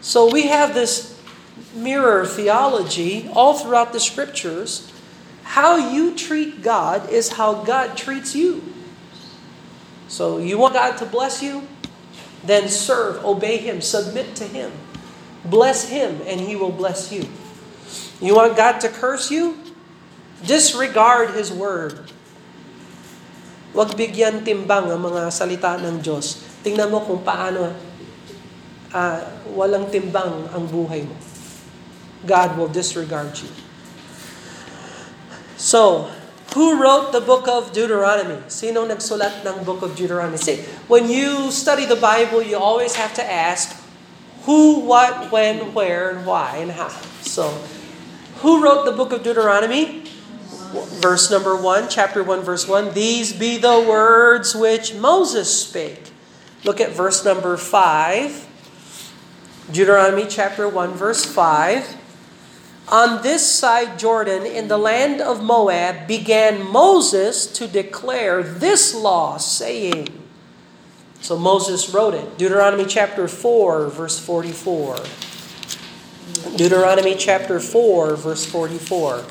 So 0.00 0.30
we 0.30 0.48
have 0.48 0.74
this 0.74 1.20
mirror 1.74 2.26
theology 2.26 3.28
all 3.32 3.54
throughout 3.54 3.92
the 3.92 4.00
scriptures. 4.00 4.90
How 5.42 5.76
you 5.76 6.14
treat 6.14 6.62
God 6.62 7.10
is 7.10 7.30
how 7.30 7.64
God 7.64 7.96
treats 7.96 8.34
you. 8.34 8.62
So 10.08 10.38
you 10.38 10.58
want 10.58 10.74
God 10.74 10.96
to 10.98 11.06
bless 11.06 11.42
you? 11.42 11.66
Then 12.44 12.68
serve, 12.68 13.24
obey 13.24 13.58
Him, 13.58 13.80
submit 13.80 14.34
to 14.36 14.44
Him. 14.44 14.72
Bless 15.44 15.88
Him, 15.88 16.20
and 16.26 16.40
He 16.40 16.56
will 16.56 16.72
bless 16.72 17.12
you. 17.12 17.28
You 18.20 18.34
want 18.34 18.56
God 18.56 18.80
to 18.80 18.88
curse 18.88 19.30
you? 19.30 19.58
Disregard 20.44 21.36
His 21.36 21.52
word. 21.52 22.10
Huwag 23.70 23.94
bigyan 23.94 24.42
timbang 24.42 24.90
ang 24.90 24.98
mga 24.98 25.30
salita 25.30 25.78
ng 25.78 26.02
Diyos. 26.02 26.42
Tingnan 26.66 26.90
mo 26.90 27.06
kung 27.06 27.22
paano 27.22 27.70
uh, 28.90 29.20
walang 29.54 29.86
timbang 29.88 30.50
ang 30.50 30.66
buhay 30.66 31.06
mo. 31.06 31.14
God 32.26 32.58
will 32.58 32.68
disregard 32.68 33.32
you. 33.40 33.48
So, 35.56 36.10
who 36.54 36.82
wrote 36.82 37.12
the 37.12 37.20
book 37.20 37.46
of 37.46 37.72
Deuteronomy? 37.72 38.42
Sino 38.50 38.84
nagsulat 38.84 39.46
ng 39.46 39.62
book 39.62 39.86
of 39.86 39.94
Deuteronomy? 39.94 40.36
See, 40.36 40.64
when 40.90 41.06
you 41.08 41.54
study 41.54 41.86
the 41.86 41.96
Bible, 42.00 42.42
you 42.42 42.58
always 42.58 42.96
have 42.98 43.14
to 43.16 43.24
ask 43.24 43.76
who, 44.44 44.80
what, 44.82 45.30
when, 45.30 45.72
where, 45.76 46.10
and 46.10 46.26
why, 46.26 46.58
and 46.58 46.72
how. 46.72 46.90
So, 47.22 47.54
who 48.40 48.64
wrote 48.64 48.88
the 48.88 48.92
book 48.92 49.12
of 49.12 49.22
Deuteronomy? 49.22 50.08
Verse 50.72 51.30
number 51.30 51.56
1, 51.56 51.88
chapter 51.88 52.22
1, 52.22 52.42
verse 52.42 52.66
1. 52.66 52.94
These 52.94 53.32
be 53.32 53.58
the 53.58 53.84
words 53.88 54.54
which 54.54 54.94
Moses 54.94 55.62
spake. 55.62 56.10
Look 56.64 56.80
at 56.80 56.90
verse 56.90 57.24
number 57.24 57.56
5. 57.56 58.46
Deuteronomy 59.72 60.26
chapter 60.28 60.68
1, 60.68 60.92
verse 60.92 61.24
5. 61.24 61.96
On 62.88 63.22
this 63.22 63.46
side 63.46 63.98
Jordan, 63.98 64.44
in 64.44 64.66
the 64.68 64.78
land 64.78 65.20
of 65.20 65.42
Moab, 65.42 66.08
began 66.08 66.66
Moses 66.66 67.46
to 67.46 67.68
declare 67.68 68.42
this 68.42 68.94
law, 68.94 69.36
saying, 69.36 70.08
So 71.20 71.38
Moses 71.38 71.94
wrote 71.94 72.14
it. 72.14 72.36
Deuteronomy 72.36 72.84
chapter 72.86 73.28
4, 73.28 73.86
verse 73.88 74.18
44. 74.18 74.96
Deuteronomy 76.56 77.14
chapter 77.14 77.60
4, 77.60 78.16
verse 78.16 78.44
44. 78.44 79.24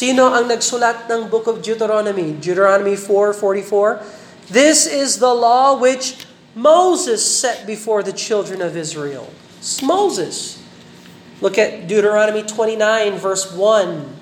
Sino 0.00 0.32
ang 0.32 0.48
nagsulat 0.48 1.12
ng 1.12 1.28
book 1.28 1.44
of 1.44 1.60
Deuteronomy? 1.60 2.32
Deuteronomy 2.32 2.96
4:44. 2.96 4.00
This 4.48 4.88
is 4.88 5.20
the 5.20 5.36
law 5.36 5.76
which 5.76 6.24
Moses 6.56 7.20
set 7.20 7.68
before 7.68 8.00
the 8.00 8.16
children 8.16 8.64
of 8.64 8.80
Israel. 8.80 9.28
It's 9.60 9.84
Moses. 9.84 10.56
Look 11.44 11.60
at 11.60 11.84
Deuteronomy 11.84 12.40
29 12.40 13.20
verse 13.20 13.52
1. 13.52 14.16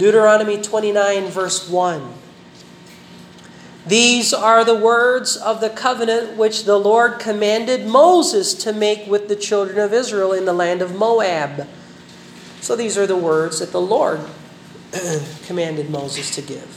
Deuteronomy 0.00 0.56
29 0.56 1.28
verse 1.28 1.68
1. 1.68 2.08
These 3.84 4.32
are 4.32 4.64
the 4.64 4.72
words 4.72 5.36
of 5.36 5.60
the 5.60 5.68
covenant 5.68 6.40
which 6.40 6.64
the 6.64 6.80
Lord 6.80 7.20
commanded 7.20 7.84
Moses 7.84 8.56
to 8.64 8.72
make 8.72 9.04
with 9.04 9.28
the 9.28 9.36
children 9.36 9.76
of 9.76 9.92
Israel 9.92 10.32
in 10.32 10.48
the 10.48 10.56
land 10.56 10.80
of 10.80 10.96
Moab. 10.96 11.68
So 12.64 12.72
these 12.72 12.96
are 12.96 13.06
the 13.06 13.20
words 13.20 13.60
that 13.60 13.76
the 13.76 13.84
Lord 13.84 14.24
commanded 15.46 15.90
Moses 15.90 16.34
to 16.36 16.42
give. 16.42 16.68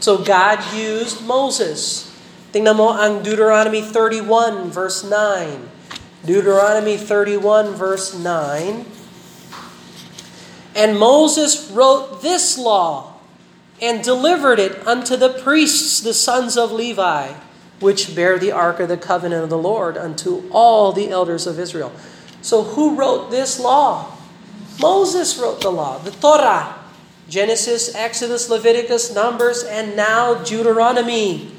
So 0.00 0.24
God 0.24 0.60
used 0.72 1.20
Moses. 1.24 2.08
Tingnan 2.52 2.76
mo 2.76 2.96
ang 2.96 3.22
Deuteronomy 3.22 3.84
31 3.84 4.72
verse 4.72 5.04
9. 5.04 5.68
Deuteronomy 6.24 6.96
31 6.96 7.76
verse 7.76 8.16
9. 8.16 8.84
And 10.74 10.98
Moses 10.98 11.70
wrote 11.70 12.22
this 12.22 12.56
law 12.56 13.20
and 13.80 14.04
delivered 14.04 14.58
it 14.58 14.86
unto 14.86 15.16
the 15.16 15.30
priests, 15.30 16.00
the 16.00 16.14
sons 16.14 16.56
of 16.56 16.72
Levi, 16.72 17.32
which 17.80 18.14
bear 18.14 18.38
the 18.38 18.52
ark 18.52 18.80
of 18.80 18.88
the 18.88 18.96
covenant 18.96 19.44
of 19.44 19.50
the 19.50 19.58
Lord, 19.58 19.96
unto 19.96 20.48
all 20.52 20.92
the 20.92 21.08
elders 21.08 21.46
of 21.46 21.58
Israel. 21.58 21.92
So 22.42 22.62
who 22.62 22.96
wrote 22.96 23.30
this 23.30 23.60
law? 23.60 24.16
Moses 24.80 25.36
wrote 25.38 25.60
the 25.60 25.72
law, 25.72 25.98
the 25.98 26.10
Torah. 26.12 26.79
Genesis, 27.30 27.94
Exodus, 27.94 28.50
Leviticus, 28.50 29.14
Numbers, 29.14 29.62
and 29.62 29.94
now 29.94 30.34
Deuteronomy. 30.42 31.54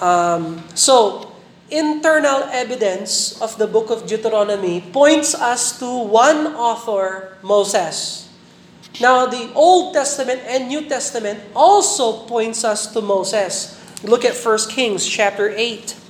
Um, 0.00 0.64
so, 0.74 1.36
internal 1.70 2.48
evidence 2.48 3.36
of 3.42 3.58
the 3.58 3.66
book 3.66 3.90
of 3.90 4.08
Deuteronomy 4.08 4.80
points 4.80 5.34
us 5.34 5.78
to 5.78 5.86
one 5.86 6.56
author, 6.56 7.36
Moses. 7.42 8.32
Now, 9.00 9.26
the 9.26 9.52
Old 9.52 9.92
Testament 9.92 10.40
and 10.46 10.68
New 10.68 10.88
Testament 10.88 11.40
also 11.54 12.24
points 12.24 12.64
us 12.64 12.90
to 12.94 13.02
Moses. 13.02 13.76
Look 14.02 14.24
at 14.24 14.34
1 14.34 14.58
Kings 14.72 15.06
chapter 15.06 15.52
8. 15.52 16.05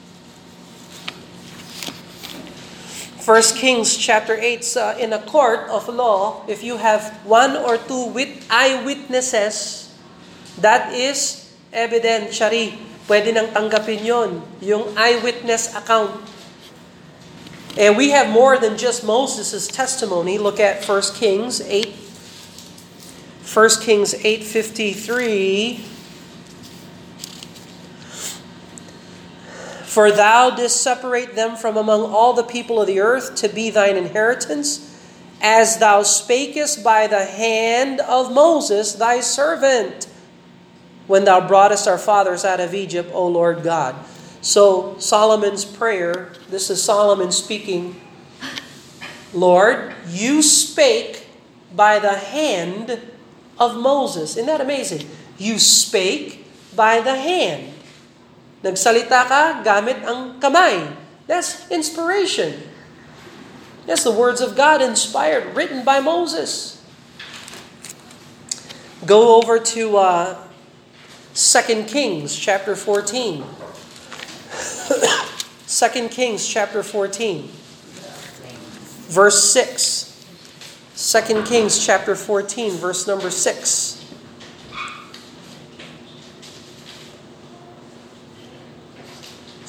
1 3.27 3.59
Kings 3.59 3.97
chapter 3.99 4.39
8, 4.39 4.77
uh, 4.77 4.95
in 5.03 5.13
a 5.13 5.19
court 5.19 5.67
of 5.67 5.89
law, 5.89 6.47
if 6.47 6.63
you 6.63 6.77
have 6.77 7.11
one 7.27 7.57
or 7.59 7.75
two 7.75 8.07
wit- 8.15 8.47
eyewitnesses, 8.47 9.91
that 10.63 10.95
is 10.95 11.51
evidentiary. 11.75 12.79
Pwede 13.11 13.35
nang 13.35 13.51
tanggapin 13.51 14.07
yon, 14.07 14.47
yung 14.63 14.95
eyewitness 14.95 15.75
account. 15.75 16.15
And 17.75 17.99
we 17.99 18.15
have 18.15 18.31
more 18.31 18.63
than 18.63 18.79
just 18.79 19.03
Moses' 19.03 19.67
testimony. 19.67 20.39
Look 20.39 20.63
at 20.63 20.87
1 20.87 21.19
Kings 21.19 21.59
8, 21.67 21.99
1 23.43 23.83
Kings 23.83 24.15
8.53. 24.15 25.96
For 29.97 30.13
thou 30.13 30.51
didst 30.51 30.83
separate 30.83 31.37
them 31.37 31.57
from 31.57 31.79
among 31.79 32.03
all 32.03 32.35
the 32.35 32.43
people 32.43 32.83
of 32.83 32.87
the 32.87 33.01
earth 33.01 33.35
to 33.37 33.49
be 33.49 33.71
thine 33.71 33.97
inheritance, 33.97 34.95
as 35.41 35.79
thou 35.79 36.03
spakest 36.03 36.85
by 36.85 37.07
the 37.07 37.25
hand 37.25 38.01
of 38.01 38.31
Moses 38.31 38.93
thy 38.93 39.21
servant, 39.21 40.07
when 41.07 41.25
thou 41.25 41.49
broughtest 41.49 41.89
our 41.89 41.97
fathers 41.97 42.45
out 42.45 42.61
of 42.61 42.75
Egypt, 42.75 43.09
O 43.15 43.27
Lord 43.27 43.63
God. 43.63 43.97
So 44.43 44.99
Solomon's 44.99 45.65
prayer, 45.65 46.31
this 46.51 46.69
is 46.69 46.83
Solomon 46.83 47.33
speaking, 47.33 47.99
Lord, 49.33 49.95
you 50.11 50.43
spake 50.43 51.27
by 51.75 52.01
the 52.01 52.19
hand 52.19 53.01
of 53.59 53.75
Moses. 53.79 54.33
Isn't 54.37 54.45
that 54.45 54.61
amazing? 54.61 55.09
You 55.39 55.59
spake 55.59 56.45
by 56.77 57.01
the 57.01 57.17
hand. 57.17 57.73
Nagsalita 58.67 59.31
ka 59.31 59.63
gamit 59.63 60.03
ang 60.03 60.43
kamay. 60.43 60.91
That's 61.31 61.71
inspiration. 61.71 62.59
That's 63.87 64.03
the 64.03 64.11
words 64.11 64.43
of 64.43 64.59
God 64.59 64.83
inspired, 64.83 65.55
written 65.55 65.87
by 65.87 66.03
Moses. 66.03 66.83
Go 69.07 69.39
over 69.39 69.63
to 69.79 69.97
uh, 70.03 70.35
2 71.39 71.85
Kings 71.87 72.35
chapter 72.35 72.75
14. 72.75 73.47
2 75.71 76.09
Kings 76.11 76.43
chapter 76.43 76.83
14. 76.83 77.47
Verse 79.07 79.39
6. 79.55 80.07
2 80.97 81.43
Kings 81.45 81.85
chapter 81.85 82.17
14, 82.17 82.73
verse 82.73 83.07
number 83.07 83.31
6. 83.31 83.96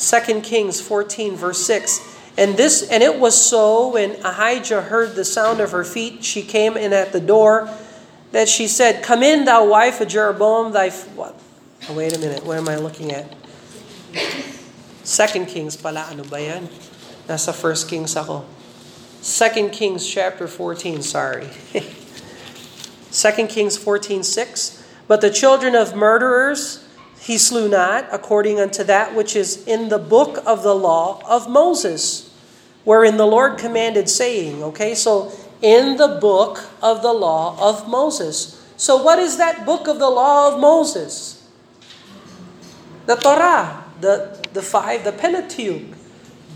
2 0.08 0.42
Kings 0.42 0.80
14 0.80 1.36
verse 1.36 1.66
6. 1.66 2.16
And 2.38 2.56
this 2.56 2.88
and 2.90 3.02
it 3.02 3.20
was 3.20 3.36
so 3.36 3.94
when 3.94 4.12
Ahijah 4.24 4.84
heard 4.84 5.16
the 5.16 5.26
sound 5.26 5.60
of 5.60 5.72
her 5.72 5.84
feet, 5.84 6.24
she 6.24 6.44
came 6.44 6.78
in 6.78 6.94
at 6.94 7.12
the 7.12 7.20
door, 7.20 7.70
that 8.32 8.48
she 8.48 8.68
said, 8.68 9.04
Come 9.04 9.24
in, 9.24 9.46
thou 9.46 9.66
wife 9.66 10.00
of 10.02 10.08
Jeroboam, 10.08 10.72
thy 10.72 10.90
what? 10.90 11.36
Oh, 11.90 11.94
wait 11.94 12.16
a 12.16 12.20
minute, 12.20 12.46
what 12.46 12.58
am 12.58 12.70
I 12.70 12.76
looking 12.78 13.12
at? 13.12 13.34
Second 15.04 15.48
Kings 15.48 15.76
pala, 15.76 16.08
ano 16.12 16.24
ba 16.24 16.42
yan? 16.42 16.70
Nasa 17.28 17.52
1 17.52 17.90
Kings 17.90 18.16
ako. 18.16 18.46
Second 19.22 19.72
Kings 19.72 20.08
chapter 20.08 20.48
14, 20.48 21.02
sorry. 21.02 21.48
Second 23.10 23.48
Kings 23.48 23.78
14, 23.78 24.24
6. 24.24 24.84
But 25.08 25.22
the 25.22 25.32
children 25.32 25.76
of 25.76 25.96
murderers, 25.96 26.87
he 27.20 27.38
slew 27.38 27.68
not 27.68 28.08
according 28.12 28.60
unto 28.60 28.84
that 28.84 29.16
which 29.16 29.36
is 29.36 29.66
in 29.68 29.90
the 29.90 29.98
book 29.98 30.44
of 30.46 30.64
the 30.64 30.76
law 30.76 31.22
of 31.26 31.50
Moses, 31.50 32.34
wherein 32.84 33.18
the 33.18 33.26
Lord 33.26 33.58
commanded, 33.58 34.10
saying, 34.10 34.64
okay, 34.64 34.96
so 34.96 35.32
in 35.62 35.98
the 35.98 36.20
book 36.22 36.70
of 36.82 37.02
the 37.02 37.14
law 37.14 37.58
of 37.60 37.88
Moses. 37.88 38.54
So, 38.78 39.02
what 39.02 39.20
is 39.20 39.38
that 39.38 39.66
book 39.66 39.88
of 39.88 40.00
the 40.00 40.10
law 40.10 40.54
of 40.54 40.60
Moses? 40.60 41.48
The 43.08 43.16
Torah, 43.16 43.86
the, 44.02 44.48
the 44.54 44.62
five, 44.62 45.04
the 45.04 45.12
Pentateuch 45.12 45.98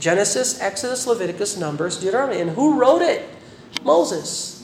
Genesis, 0.01 0.59
Exodus, 0.59 1.05
Leviticus, 1.05 1.55
Numbers, 1.57 1.99
Deuteronomy. 1.99 2.41
And 2.41 2.51
who 2.51 2.77
wrote 2.77 3.03
it? 3.03 3.29
Moses. 3.83 4.60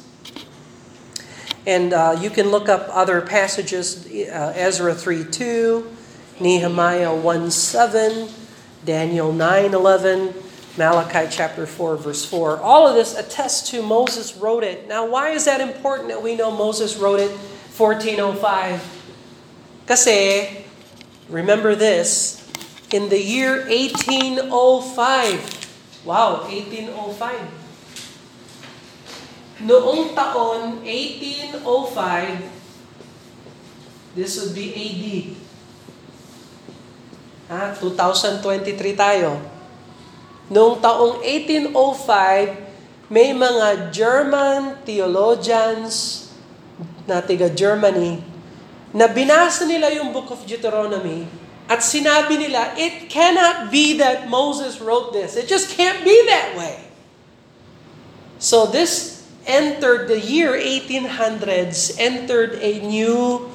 And 1.67 1.91
uh, 1.91 2.15
you 2.19 2.29
can 2.29 2.49
look 2.49 2.69
up 2.69 2.87
other 2.89 3.19
passages 3.19 4.07
uh, 4.07 4.53
Ezra 4.55 4.95
3 4.95 5.25
2, 5.25 5.97
Nehemiah 6.39 7.13
1 7.13 7.51
7, 7.51 8.29
Daniel 8.85 9.33
9 9.33 9.73
11. 9.73 10.33
Malachi 10.77 11.27
chapter 11.31 11.65
4, 11.65 11.97
verse 11.97 12.23
4. 12.23 12.59
All 12.59 12.87
of 12.87 12.93
this 12.93 13.17
attests 13.17 13.71
to 13.71 13.81
Moses 13.81 14.37
wrote 14.37 14.63
it. 14.63 14.87
Now, 14.87 15.09
why 15.09 15.31
is 15.31 15.45
that 15.45 15.59
important 15.59 16.09
that 16.09 16.21
we 16.21 16.35
know 16.35 16.51
Moses 16.51 16.97
wrote 16.97 17.19
it 17.19 17.31
1405? 17.31 18.83
Kasi, 19.87 20.63
remember 21.29 21.73
this, 21.73 22.47
in 22.91 23.09
the 23.09 23.19
year 23.19 23.67
1805, 23.67 26.05
wow, 26.05 26.43
1805, 26.43 27.66
noong 29.63 30.13
taon 30.13 30.85
1805, 30.85 31.63
this 34.13 34.37
would 34.41 34.53
be 34.53 34.73
AD. 34.73 35.05
Ah, 37.47 37.71
2023 37.77 38.97
tayo. 38.97 39.39
Noong 40.51 40.83
taong 40.83 41.23
1805, 41.23 42.67
may 43.07 43.31
mga 43.31 43.91
German 43.95 44.75
theologians 44.83 46.27
na 47.07 47.23
tiga 47.23 47.47
Germany 47.47 48.19
na 48.91 49.07
binasa 49.07 49.63
nila 49.63 49.87
yung 49.95 50.11
Book 50.11 50.27
of 50.27 50.43
Deuteronomy 50.43 51.23
at 51.67 51.83
sinabi 51.83 52.39
nila, 52.39 52.71
it 52.79 53.11
cannot 53.11 53.67
be 53.67 53.99
that 53.99 54.31
Moses 54.31 54.79
wrote 54.79 55.11
this. 55.11 55.35
It 55.35 55.51
just 55.51 55.75
can't 55.75 55.99
be 56.03 56.15
that 56.31 56.55
way. 56.55 56.79
So 58.39 58.71
this 58.71 59.16
entered 59.47 60.11
the 60.11 60.19
year 60.19 60.53
1800s, 60.53 61.95
entered 61.95 62.59
a 62.59 62.83
new 62.83 63.47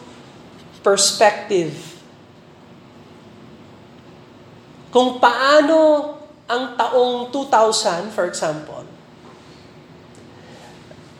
perspective. 0.80 1.76
Kung 4.88 5.20
paano 5.20 5.78
ang 6.48 6.74
taong 6.76 7.28
2000, 7.28 8.12
for 8.12 8.24
example, 8.24 8.84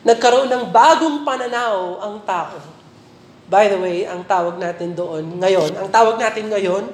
nagkaroon 0.03 0.51
ng 0.51 0.65
bagong 0.73 1.23
pananaw 1.23 2.01
ang 2.03 2.15
tao. 2.27 2.59
By 3.47 3.69
the 3.69 3.77
way, 3.77 4.09
ang 4.09 4.25
tawag 4.25 4.57
natin 4.57 4.97
doon 4.97 5.37
ngayon, 5.37 5.73
ang 5.77 5.89
tawag 5.89 6.17
natin 6.17 6.49
ngayon 6.49 6.89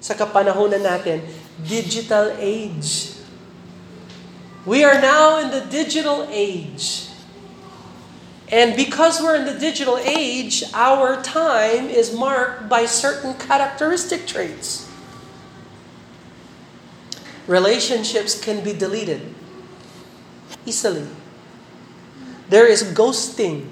sa 0.00 0.12
kapanahonan 0.12 0.84
natin, 0.84 1.24
digital 1.64 2.32
age. 2.36 3.16
We 4.62 4.86
are 4.86 5.00
now 5.02 5.42
in 5.42 5.50
the 5.50 5.64
digital 5.66 6.28
age. 6.30 7.11
And 8.52 8.76
because 8.76 9.24
we're 9.24 9.40
in 9.40 9.48
the 9.48 9.56
digital 9.56 9.96
age, 9.96 10.62
our 10.76 11.24
time 11.24 11.88
is 11.88 12.12
marked 12.12 12.68
by 12.68 12.84
certain 12.84 13.32
characteristic 13.40 14.28
traits 14.28 14.92
relationships 17.46 18.38
can 18.38 18.62
be 18.62 18.72
deleted 18.72 19.22
easily. 20.66 21.06
There 22.46 22.68
is 22.68 22.84
ghosting. 22.94 23.66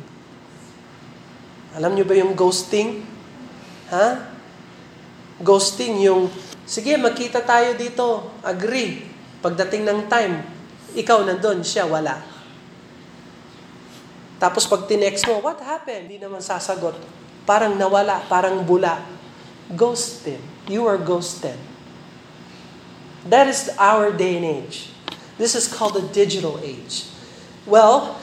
Alam 1.76 1.94
niyo 1.94 2.04
ba 2.08 2.14
yung 2.18 2.34
ghosting? 2.34 3.06
Ha? 3.92 4.26
Ghosting 5.38 6.02
yung, 6.02 6.32
sige, 6.66 6.98
magkita 6.98 7.44
tayo 7.44 7.76
dito. 7.78 8.34
Agree. 8.42 9.06
Pagdating 9.38 9.86
ng 9.86 10.00
time, 10.10 10.42
ikaw 10.98 11.22
nandun, 11.22 11.62
siya 11.62 11.86
wala. 11.86 12.29
Tapos 14.40 14.64
pag 14.64 14.88
tinext 14.88 15.28
mo, 15.28 15.38
what 15.44 15.60
happened? 15.60 16.08
Hindi 16.08 16.16
naman 16.16 16.40
sasagot. 16.40 16.96
Parang 17.44 17.76
nawala, 17.76 18.24
parang 18.24 18.64
bula. 18.64 19.04
Ghosted. 19.76 20.40
You 20.64 20.88
are 20.88 20.96
ghosted. 20.96 21.60
That 23.28 23.52
is 23.52 23.68
our 23.76 24.08
day 24.16 24.40
and 24.40 24.48
age. 24.48 24.88
This 25.36 25.52
is 25.52 25.68
called 25.68 25.92
the 25.92 26.06
digital 26.08 26.56
age. 26.64 27.04
Well, 27.68 28.16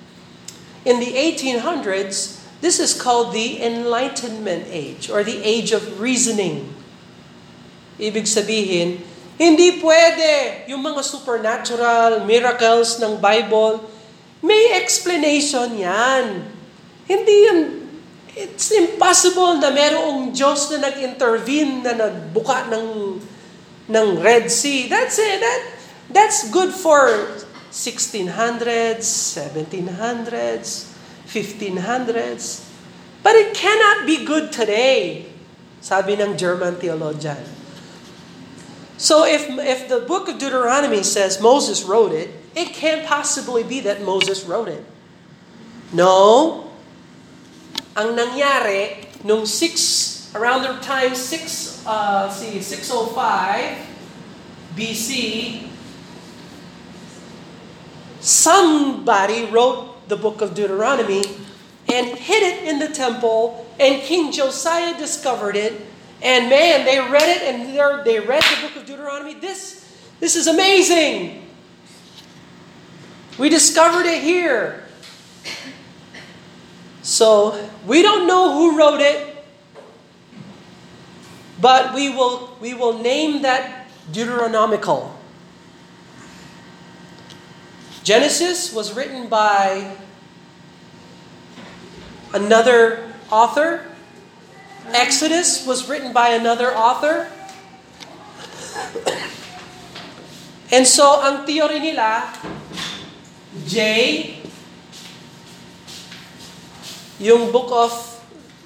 in 0.88 0.96
the 0.96 1.12
1800s, 1.12 2.40
this 2.64 2.80
is 2.80 2.96
called 2.96 3.36
the 3.36 3.60
Enlightenment 3.60 4.64
age 4.72 5.12
or 5.12 5.20
the 5.20 5.36
age 5.44 5.76
of 5.76 6.00
reasoning. 6.00 6.72
Ibig 8.00 8.24
sabihin, 8.24 9.04
hindi 9.36 9.76
pwede 9.84 10.64
yung 10.72 10.80
mga 10.80 11.04
supernatural 11.04 12.24
miracles 12.24 12.96
ng 12.96 13.20
Bible. 13.20 13.84
May 14.44 14.76
explanation 14.76 15.80
yan. 15.80 16.52
Hindi 17.08 17.36
yan, 17.48 17.60
it's 18.36 18.68
impossible 18.76 19.56
na 19.56 19.72
merong 19.72 20.36
Diyos 20.36 20.68
na 20.68 20.92
nag-intervene 20.92 21.80
na 21.80 21.96
nagbuka 21.96 22.68
ng 22.68 23.16
ng 23.88 24.06
Red 24.20 24.52
Sea. 24.52 24.88
That's 24.92 25.16
it. 25.16 25.40
That, 25.40 25.60
that's 26.12 26.52
good 26.52 26.76
for 26.76 27.08
1600s, 27.72 29.08
1700s, 29.32 30.92
1500s. 31.24 32.44
But 33.24 33.34
it 33.40 33.56
cannot 33.56 34.04
be 34.04 34.28
good 34.28 34.52
today, 34.52 35.32
sabi 35.80 36.20
ng 36.20 36.36
German 36.36 36.76
theologian. 36.76 37.40
So 39.00 39.24
if, 39.24 39.48
if 39.48 39.88
the 39.88 40.04
book 40.04 40.28
of 40.28 40.36
Deuteronomy 40.36 41.02
says 41.02 41.40
Moses 41.40 41.82
wrote 41.82 42.12
it, 42.12 42.43
it 42.54 42.72
can't 42.72 43.06
possibly 43.06 43.62
be 43.62 43.80
that 43.80 44.02
Moses 44.02 44.44
wrote 44.44 44.68
it. 44.68 44.84
No. 45.92 46.70
Ang 47.96 48.18
nangyari, 48.18 49.06
nung 49.22 49.46
6, 49.46 50.34
around 50.34 50.62
the 50.62 50.74
time 50.82 51.14
6 51.14 51.86
uh, 51.86 52.30
see, 52.30 52.60
605 52.60 53.78
BC, 54.74 55.68
somebody 58.20 59.46
wrote 59.46 60.08
the 60.08 60.16
book 60.16 60.40
of 60.40 60.54
Deuteronomy 60.54 61.22
and 61.92 62.06
hid 62.18 62.42
it 62.42 62.64
in 62.66 62.78
the 62.78 62.88
temple, 62.88 63.66
and 63.78 64.02
King 64.02 64.32
Josiah 64.32 64.98
discovered 64.98 65.56
it. 65.56 65.74
And 66.22 66.48
man, 66.48 66.86
they 66.86 66.98
read 66.98 67.28
it 67.28 67.42
and 67.42 67.68
they 68.04 68.18
read 68.18 68.42
the 68.42 68.66
book 68.66 68.76
of 68.76 68.86
Deuteronomy. 68.86 69.34
This, 69.34 69.84
this 70.20 70.36
is 70.36 70.46
amazing. 70.46 71.43
We 73.38 73.48
discovered 73.48 74.06
it 74.06 74.22
here. 74.22 74.84
So 77.02 77.68
we 77.86 78.02
don't 78.02 78.26
know 78.26 78.54
who 78.54 78.78
wrote 78.78 79.00
it. 79.00 79.34
But 81.60 81.94
we 81.94 82.10
will, 82.10 82.56
we 82.60 82.74
will 82.74 82.98
name 82.98 83.42
that 83.42 83.88
Deuteronomical. 84.12 85.16
Genesis 88.02 88.72
was 88.72 88.92
written 88.92 89.28
by 89.28 89.96
another 92.34 93.12
author. 93.30 93.86
Exodus 94.92 95.66
was 95.66 95.88
written 95.88 96.12
by 96.12 96.36
another 96.36 96.76
author. 96.76 97.32
And 100.70 100.86
so, 100.86 101.22
ang 101.22 101.46
theory 101.46 101.78
nila, 101.78 102.28
J, 103.64 103.78
yung 107.20 107.48
book 107.48 107.72
of 107.72 107.92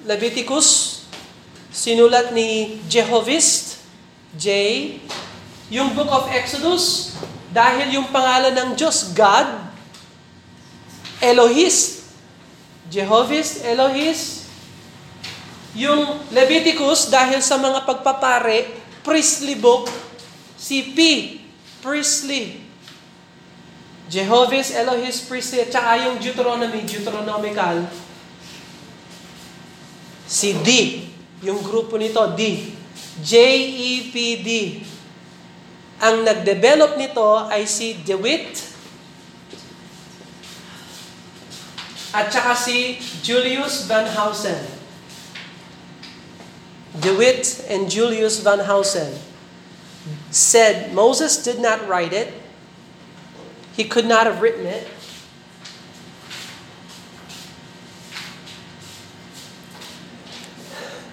Leviticus, 0.03 0.99
Sinulat 1.69 2.33
ni 2.33 2.81
Jehovist, 2.89 3.77
J, 4.33 4.49
yung 5.69 5.93
Book 5.93 6.09
of 6.09 6.25
Exodus, 6.33 7.13
dahil 7.53 7.93
yung 7.93 8.09
pangalan 8.09 8.51
ng 8.57 8.69
Diyos, 8.73 9.13
God, 9.13 9.69
Elohist, 11.21 12.09
Jehovist, 12.89 13.61
Elohist, 13.61 14.49
yung 15.77 16.25
Leviticus, 16.33 17.13
dahil 17.13 17.37
sa 17.45 17.61
mga 17.61 17.85
pagpapare, 17.85 18.65
priestly 19.05 19.53
book, 19.53 19.85
si 20.57 20.89
P, 20.97 20.97
priestly. 21.85 22.68
Jehovah's, 24.09 24.73
Elohist, 24.73 25.29
priestly, 25.29 25.61
at 25.61 25.69
saka 25.69 26.09
yung 26.09 26.17
Deuteronomy, 26.17 26.81
Deuteronomical, 26.81 27.85
si 30.25 30.57
D, 30.65 30.69
yung 31.45 31.61
grupo 31.61 31.95
nito, 31.95 32.19
D. 32.33 32.73
J-E-P-D. 33.21 34.49
Ang 35.99 36.23
nag-develop 36.23 36.95
nito 36.97 37.45
ay 37.51 37.67
si 37.67 38.01
DeWitt 38.01 38.71
at 42.15 42.31
saka 42.31 42.55
si 42.55 42.97
Julius 43.21 43.85
Van 43.85 44.07
Housen. 44.07 44.57
DeWitt 46.97 47.67
and 47.69 47.85
Julius 47.91 48.41
Van 48.41 48.65
Housen 48.65 49.13
said 50.31 50.95
Moses 50.95 51.37
did 51.43 51.59
not 51.59 51.85
write 51.85 52.15
it. 52.15 52.38
He 53.79 53.87
could 53.87 54.03
not 54.03 54.27
have 54.27 54.43
written 54.43 54.67
it. 54.67 54.83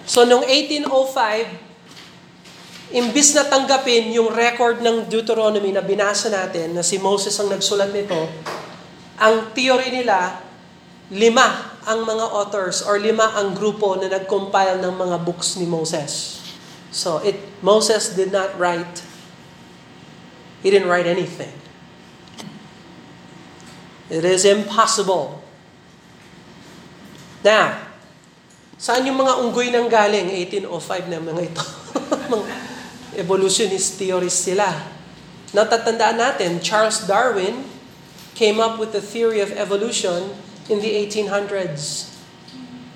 So 0.03 0.27
noong 0.27 0.43
1805, 0.43 2.91
imbis 2.91 3.31
na 3.39 3.47
tanggapin 3.47 4.11
yung 4.11 4.35
record 4.35 4.83
ng 4.83 5.07
Deuteronomy 5.07 5.71
na 5.71 5.79
binasa 5.79 6.27
natin, 6.27 6.75
na 6.75 6.83
si 6.83 6.99
Moses 6.99 7.39
ang 7.39 7.47
nagsulat 7.47 7.95
nito, 7.95 8.27
ang 9.15 9.55
theory 9.55 10.03
nila, 10.03 10.43
lima 11.07 11.79
ang 11.87 12.03
mga 12.03 12.35
authors 12.35 12.83
or 12.83 12.99
lima 12.99 13.31
ang 13.39 13.55
grupo 13.55 13.95
na 13.95 14.11
nag-compile 14.11 14.83
ng 14.83 14.91
mga 14.91 15.23
books 15.23 15.55
ni 15.55 15.63
Moses. 15.63 16.43
So 16.91 17.23
it 17.23 17.39
Moses 17.63 18.11
did 18.11 18.35
not 18.35 18.59
write 18.59 19.07
He 20.59 20.73
didn't 20.73 20.89
write 20.89 21.07
anything. 21.07 21.66
It 24.09 24.23
is 24.23 24.45
impossible. 24.45 25.43
Now, 27.43 27.87
Saan 28.77 29.09
yung 29.09 29.17
mga 29.17 29.41
unggoy 29.41 29.73
nang 29.73 29.89
galing? 29.89 30.29
1805 30.29 31.09
na 31.09 31.17
mga 31.17 31.49
ito. 31.49 31.65
mga 32.33 32.45
evolutionist 33.17 33.97
theories 33.97 34.37
sila. 34.37 34.69
Natatandaan 35.49 36.21
natin, 36.21 36.61
Charles 36.61 37.01
Darwin 37.09 37.65
came 38.37 38.61
up 38.61 38.77
with 38.77 38.93
the 38.93 39.01
theory 39.01 39.41
of 39.41 39.49
evolution 39.57 40.29
in 40.69 40.77
the 40.77 40.93
1800s. 40.93 42.13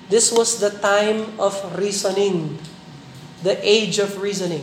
This 0.06 0.30
was 0.30 0.62
the 0.62 0.70
time 0.70 1.34
of 1.42 1.58
reasoning, 1.74 2.62
the 3.42 3.58
age 3.58 3.98
of 3.98 4.22
reasoning. 4.22 4.62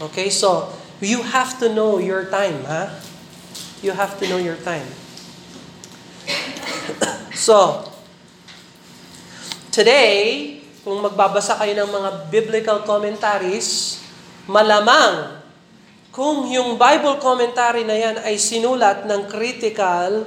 Okay, 0.00 0.32
so 0.32 0.72
you 1.04 1.20
have 1.28 1.60
to 1.60 1.68
know 1.68 2.00
your 2.00 2.24
time, 2.32 2.64
ha? 2.64 2.88
Huh? 2.88 3.15
You 3.84 3.92
have 3.92 4.16
to 4.20 4.24
know 4.28 4.40
your 4.40 4.56
time. 4.60 4.88
so, 7.36 7.86
Today, 9.76 10.56
kung 10.88 11.04
magbabasa 11.04 11.60
kayo 11.60 11.76
ng 11.76 11.92
mga 11.92 12.10
biblical 12.32 12.78
commentaries, 12.88 14.00
malamang 14.48 15.36
kung 16.08 16.48
yung 16.48 16.80
Bible 16.80 17.20
commentary 17.20 17.84
na 17.84 17.92
yan 17.92 18.16
ay 18.24 18.40
sinulat 18.40 19.04
ng 19.04 19.28
critical 19.28 20.24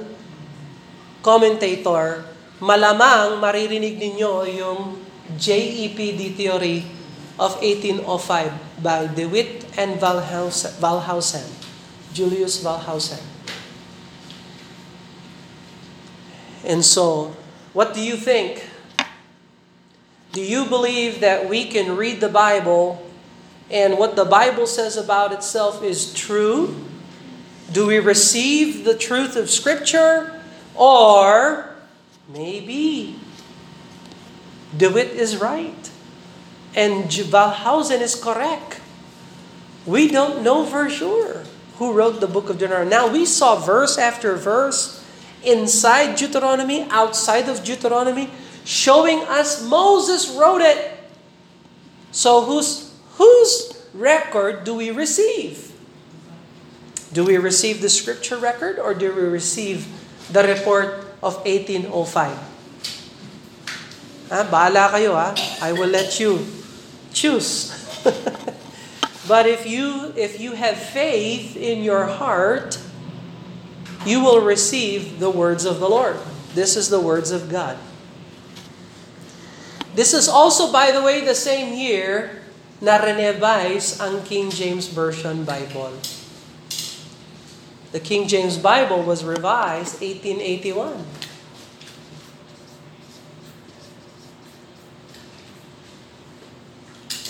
commentator, 1.18 2.22
malamang 2.62 3.42
maririnig 3.42 3.98
ninyo 3.98 4.32
yung 4.54 5.02
JEPD 5.34 6.38
theory 6.38 6.86
of 7.34 7.58
1805 7.58 8.86
by 8.86 9.10
DeWitt 9.18 9.66
and 9.74 9.98
Valhausen, 9.98 11.48
Julius 12.14 12.62
Valhausen. 12.62 13.18
And 16.64 16.84
so, 16.84 17.36
what 17.72 17.94
do 17.94 18.00
you 18.00 18.16
think 18.16 18.66
Do 20.32 20.42
you 20.42 20.64
believe 20.64 21.20
that 21.20 21.48
we 21.48 21.64
can 21.66 21.96
read 21.96 22.20
the 22.20 22.28
Bible 22.28 23.04
and 23.70 23.98
what 23.98 24.14
the 24.14 24.24
Bible 24.24 24.66
says 24.66 24.96
about 24.96 25.32
itself 25.32 25.82
is 25.82 26.14
true? 26.14 26.76
Do 27.72 27.86
we 27.86 27.98
receive 27.98 28.84
the 28.84 28.96
truth 28.96 29.36
of 29.36 29.50
Scripture? 29.50 30.40
Or 30.74 31.74
maybe 32.28 33.18
DeWitt 34.76 35.10
is 35.10 35.36
right 35.36 35.90
and 36.74 37.04
Wellhausen 37.04 38.00
is 38.00 38.14
correct. 38.14 38.80
We 39.86 40.08
don't 40.08 40.42
know 40.42 40.64
for 40.64 40.88
sure 40.88 41.42
who 41.78 41.92
wrote 41.92 42.20
the 42.20 42.26
book 42.28 42.50
of 42.50 42.58
Deuteronomy. 42.58 42.90
Now, 42.90 43.08
we 43.08 43.24
saw 43.24 43.56
verse 43.56 43.98
after 43.98 44.36
verse 44.36 44.99
inside 45.44 46.16
Deuteronomy, 46.16 46.86
outside 46.90 47.48
of 47.48 47.64
Deuteronomy 47.64 48.30
showing 48.64 49.20
us 49.24 49.62
Moses 49.64 50.30
wrote 50.30 50.60
it. 50.60 50.94
So 52.12 52.44
whose 52.44 52.94
whose 53.16 53.86
record 53.94 54.64
do 54.64 54.74
we 54.74 54.90
receive? 54.90 55.72
Do 57.12 57.24
we 57.24 57.36
receive 57.38 57.82
the 57.82 57.90
scripture 57.90 58.38
record 58.38 58.78
or 58.78 58.94
do 58.94 59.12
we 59.12 59.22
receive 59.22 59.86
the 60.30 60.46
report 60.46 61.10
of 61.22 61.42
1805? 61.42 62.38
Ah, 64.30 64.46
bahala 64.46 64.94
kayo 64.94 65.18
ha. 65.18 65.34
I 65.58 65.74
will 65.74 65.90
let 65.90 66.22
you 66.22 66.46
choose. 67.10 67.74
but 69.26 69.50
if 69.50 69.66
you 69.66 70.14
if 70.14 70.38
you 70.38 70.54
have 70.54 70.78
faith 70.78 71.58
in 71.58 71.82
your 71.82 72.06
heart, 72.06 72.78
you 74.04 74.22
will 74.24 74.40
receive 74.40 75.20
the 75.20 75.30
words 75.30 75.64
of 75.64 75.80
the 75.80 75.88
Lord. 75.88 76.16
This 76.54 76.76
is 76.76 76.88
the 76.88 77.00
words 77.00 77.30
of 77.30 77.48
God. 77.48 77.76
This 79.94 80.14
is 80.14 80.28
also, 80.28 80.72
by 80.72 80.90
the 80.90 81.02
way, 81.02 81.20
the 81.20 81.34
same 81.34 81.74
year 81.74 82.42
na 82.80 82.96
renevise 82.96 84.00
ang 84.00 84.24
King 84.24 84.48
James 84.48 84.88
Version 84.88 85.44
Bible. 85.44 85.92
The 87.92 88.00
King 88.00 88.28
James 88.30 88.56
Bible 88.56 89.02
was 89.02 89.26
revised 89.26 90.00
1881. 90.00 91.04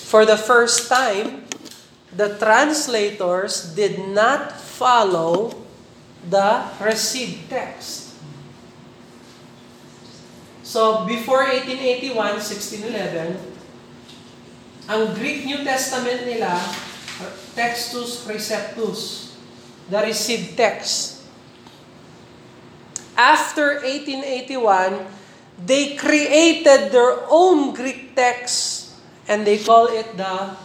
For 0.06 0.26
the 0.26 0.36
first 0.36 0.90
time, 0.90 1.46
the 2.14 2.36
translators 2.36 3.72
did 3.74 4.10
not 4.10 4.52
follow 4.52 5.54
the 6.28 6.64
received 6.80 7.48
text. 7.48 8.10
So, 10.62 11.06
before 11.06 11.48
1881, 11.48 12.14
1611, 12.14 13.38
ang 14.86 15.14
Greek 15.14 15.46
New 15.46 15.62
Testament 15.66 16.26
nila, 16.26 16.54
Textus 17.58 18.26
Receptus, 18.26 19.34
the 19.90 19.98
received 20.02 20.54
text. 20.54 21.26
After 23.18 23.82
1881, 23.82 25.04
they 25.66 25.98
created 25.98 26.94
their 26.94 27.26
own 27.28 27.74
Greek 27.74 28.14
text 28.14 28.94
and 29.28 29.46
they 29.46 29.58
call 29.58 29.86
it 29.90 30.16
the 30.16 30.56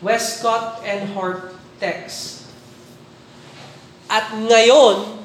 Westcott 0.00 0.82
and 0.86 1.10
Hort 1.14 1.54
text. 1.78 2.41
At 4.12 4.36
ngayon, 4.36 5.24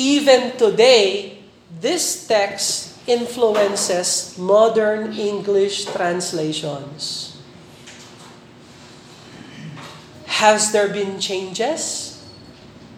even 0.00 0.56
today, 0.56 1.32
This 1.82 2.30
text 2.30 2.94
influences 3.10 4.38
modern 4.38 5.18
English 5.18 5.90
translations. 5.90 7.34
Has 10.38 10.70
there 10.70 10.86
been 10.86 11.18
changes? 11.18 12.22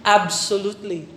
Absolutely. 0.05 1.09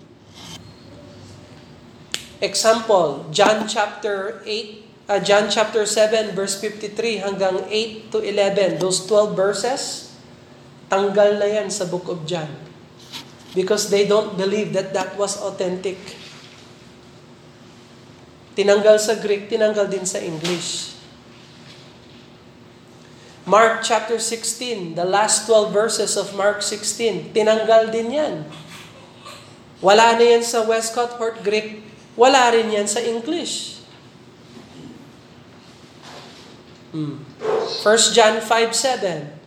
Example, 2.39 3.27
John 3.35 3.67
chapter 3.67 4.39
8, 4.47 5.11
uh, 5.11 5.19
John 5.19 5.51
chapter 5.51 5.83
7 5.83 6.31
verse 6.31 6.55
53 6.61 7.19
hanggang 7.19 7.67
8 7.67 8.15
to 8.15 8.23
11, 8.23 8.79
those 8.79 9.03
12 9.03 9.35
verses, 9.35 10.15
tanggal 10.87 11.35
na 11.35 11.51
yan 11.51 11.67
sa 11.67 11.83
book 11.83 12.07
of 12.07 12.23
John. 12.23 12.66
Because 13.57 13.89
they 13.89 14.05
don't 14.05 14.37
believe 14.37 14.77
that 14.77 14.93
that 14.93 15.17
was 15.17 15.41
authentic. 15.41 15.97
Tinanggal 18.53 19.01
sa 19.01 19.17
Greek, 19.17 19.49
tinanggal 19.49 19.89
din 19.89 20.05
sa 20.05 20.21
English. 20.21 20.93
Mark 23.49 23.81
chapter 23.81 24.21
16, 24.21 24.93
the 24.93 25.07
last 25.07 25.49
12 25.49 25.73
verses 25.73 26.13
of 26.21 26.37
Mark 26.37 26.61
16, 26.61 27.33
tinanggal 27.33 27.89
din 27.89 28.13
yan. 28.13 28.35
Wala 29.81 30.13
na 30.21 30.37
yan 30.37 30.45
sa 30.45 30.61
Westcott 30.61 31.17
Hort 31.17 31.41
Greek, 31.41 31.81
wala 32.13 32.53
rin 32.53 32.69
yan 32.69 32.85
sa 32.85 33.01
English. 33.01 33.81
Hmm. 36.93 37.25
1 37.81 38.13
John 38.13 38.37
5.7 38.41 39.37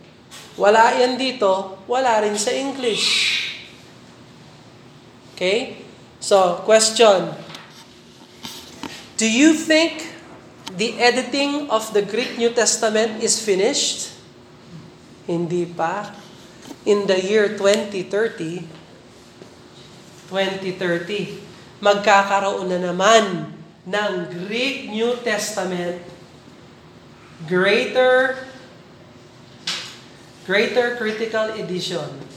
Wala 0.59 0.93
yan 0.99 1.15
dito, 1.15 1.79
wala 1.87 2.21
rin 2.23 2.35
sa 2.35 2.51
English. 2.51 3.50
Okay? 5.41 5.81
So, 6.21 6.61
question. 6.69 7.33
Do 9.17 9.25
you 9.25 9.57
think 9.57 10.05
the 10.77 11.01
editing 11.01 11.65
of 11.73 11.89
the 11.97 12.05
Greek 12.05 12.37
New 12.37 12.53
Testament 12.53 13.25
is 13.25 13.41
finished? 13.41 14.13
Hindi 15.25 15.65
pa. 15.65 16.13
In 16.85 17.09
the 17.09 17.17
year 17.17 17.57
2030, 17.57 18.69
2030, 20.29 21.81
magkakaroon 21.81 22.69
na 22.69 22.77
naman 22.77 23.49
ng 23.89 24.11
Greek 24.45 24.93
New 24.93 25.17
Testament 25.25 26.05
greater 27.49 28.45
greater 30.45 31.01
critical 31.01 31.49
edition. 31.57 32.30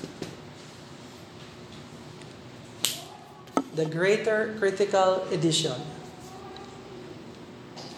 The 3.74 3.84
greater 3.84 4.54
critical 4.58 5.24
edition 5.32 5.74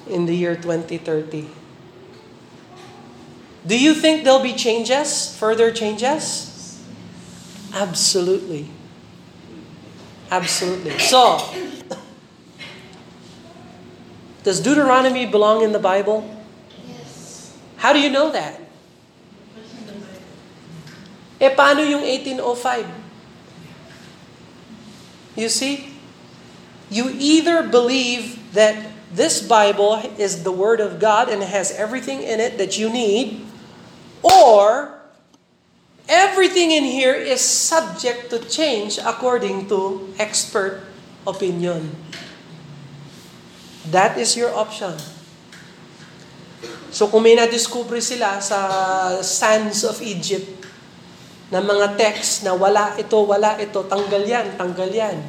in 0.09 0.27
the 0.27 0.35
year 0.35 0.57
2030. 0.57 1.49
Do 3.67 3.79
you 3.79 3.95
think 3.95 4.25
there'll 4.25 4.43
be 4.43 4.55
changes, 4.55 5.37
further 5.37 5.73
changes? 5.73 6.81
Absolutely. 7.75 8.71
Absolutely. 10.31 10.99
So, 10.99 11.39
does 14.45 14.61
Deuteronomy 14.61 15.27
belong 15.27 15.63
in 15.63 15.73
the 15.73 15.79
Bible? 15.79 16.25
Yes. 16.87 17.57
How 17.77 17.93
do 17.93 18.01
you 18.01 18.11
know 18.11 18.31
that? 18.31 18.61
Eh, 21.41 21.53
paano 21.53 21.85
yung 21.85 22.01
1805? 22.01 23.06
You 25.37 25.49
see? 25.49 25.93
You 26.89 27.13
either 27.13 27.63
believe 27.63 28.55
that 28.55 28.91
this 29.13 29.45
Bible 29.45 30.01
is 30.19 30.43
the 30.43 30.53
Word 30.53 30.81
of 30.81 30.99
God 30.99 31.29
and 31.29 31.43
has 31.43 31.71
everything 31.71 32.23
in 32.23 32.41
it 32.41 32.59
that 32.59 32.79
you 32.79 32.89
need, 32.89 33.45
or 34.23 34.97
everything 36.09 36.71
in 36.71 36.85
here 36.85 37.15
is 37.15 37.41
subject 37.41 38.31
to 38.31 38.39
change 38.39 38.99
according 38.99 39.69
to 39.69 40.09
expert 40.19 40.83
opinion. 41.27 41.95
That 43.91 44.19
is 44.19 44.37
your 44.37 44.55
option. 44.55 44.97
So 46.91 47.07
kung 47.13 47.23
may 47.23 47.37
na-discover 47.37 48.01
sila 48.01 48.41
sa 48.41 49.21
sands 49.21 49.85
of 49.85 50.01
Egypt, 50.01 50.56
na 51.51 51.63
mga 51.63 51.95
text 51.95 52.43
na 52.43 52.59
wala 52.59 52.99
ito, 52.99 53.19
wala 53.23 53.55
ito, 53.63 53.87
tanggal 53.87 54.23
yan, 54.27 54.59
tanggal 54.59 54.91
yan. 54.91 55.23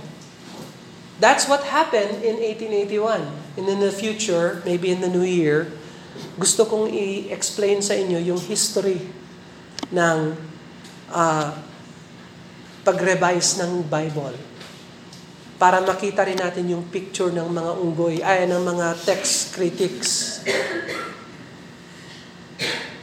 That's 1.18 1.50
what 1.50 1.66
happened 1.70 2.22
in 2.22 2.38
1881. 2.42 3.58
And 3.58 3.66
in 3.66 3.82
the 3.82 3.94
future, 3.94 4.62
maybe 4.66 4.94
in 4.94 5.02
the 5.02 5.10
new 5.10 5.26
year, 5.26 5.70
gusto 6.38 6.66
kong 6.66 6.94
i-explain 6.94 7.82
sa 7.82 7.98
inyo 7.98 8.22
yung 8.22 8.42
history 8.42 9.02
ng 9.94 10.38
uh, 11.10 11.50
pag-revise 12.86 13.62
ng 13.62 13.86
Bible. 13.86 14.38
Para 15.58 15.82
makita 15.82 16.22
rin 16.22 16.38
natin 16.38 16.70
yung 16.70 16.86
picture 16.86 17.34
ng 17.34 17.50
mga 17.50 17.72
unggoy, 17.82 18.22
ay 18.22 18.46
ng 18.46 18.62
mga 18.62 18.94
text 19.06 19.58
critics. 19.58 20.42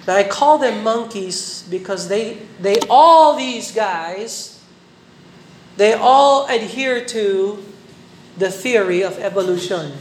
Now 0.06 0.16
I 0.16 0.24
call 0.24 0.58
them 0.58 0.84
monkeys 0.84 1.64
because 1.68 2.08
they 2.08 2.44
they 2.60 2.76
all 2.90 3.36
these 3.36 3.72
guys 3.72 4.54
they 5.76 5.92
all 5.92 6.46
adhere 6.46 7.04
to 7.16 7.58
the 8.38 8.50
theory 8.50 9.02
of 9.02 9.18
evolution. 9.18 9.98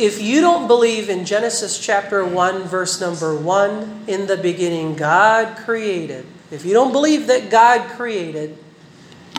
If 0.00 0.16
you 0.22 0.40
don't 0.40 0.66
believe 0.66 1.12
in 1.12 1.28
Genesis 1.28 1.78
chapter 1.78 2.24
1 2.24 2.64
verse 2.64 3.00
number 3.00 3.36
1 3.36 4.08
in 4.08 4.26
the 4.26 4.36
beginning 4.36 4.96
God 4.96 5.60
created. 5.60 6.24
If 6.50 6.64
you 6.64 6.72
don't 6.72 6.90
believe 6.90 7.28
that 7.28 7.52
God 7.52 7.94
created, 7.94 8.58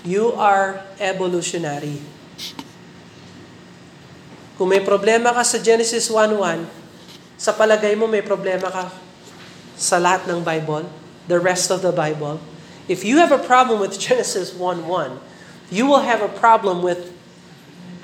you 0.05 0.31
are 0.37 0.85
evolutionary. 1.01 1.99
Kung 4.55 4.69
may 4.69 4.79
problema 4.79 5.33
ka 5.33 5.41
sa 5.41 5.57
Genesis 5.57 6.07
1:1, 6.07 6.80
sa 7.41 7.49
palagay 7.49 7.97
mo 7.97 8.05
may 8.05 8.21
problema 8.21 8.69
ka 8.69 8.93
sa 9.73 9.97
lahat 9.97 10.29
ng 10.29 10.45
Bible, 10.45 10.85
the 11.25 11.41
rest 11.41 11.73
of 11.73 11.81
the 11.81 11.89
Bible, 11.89 12.37
if 12.85 13.01
you 13.01 13.17
have 13.17 13.33
a 13.33 13.41
problem 13.41 13.81
with 13.81 13.97
Genesis 14.05 14.53
1:1, 14.53 15.17
you 15.73 15.89
will 15.89 16.05
have 16.05 16.21
a 16.21 16.29
problem 16.29 16.85
with 16.85 17.09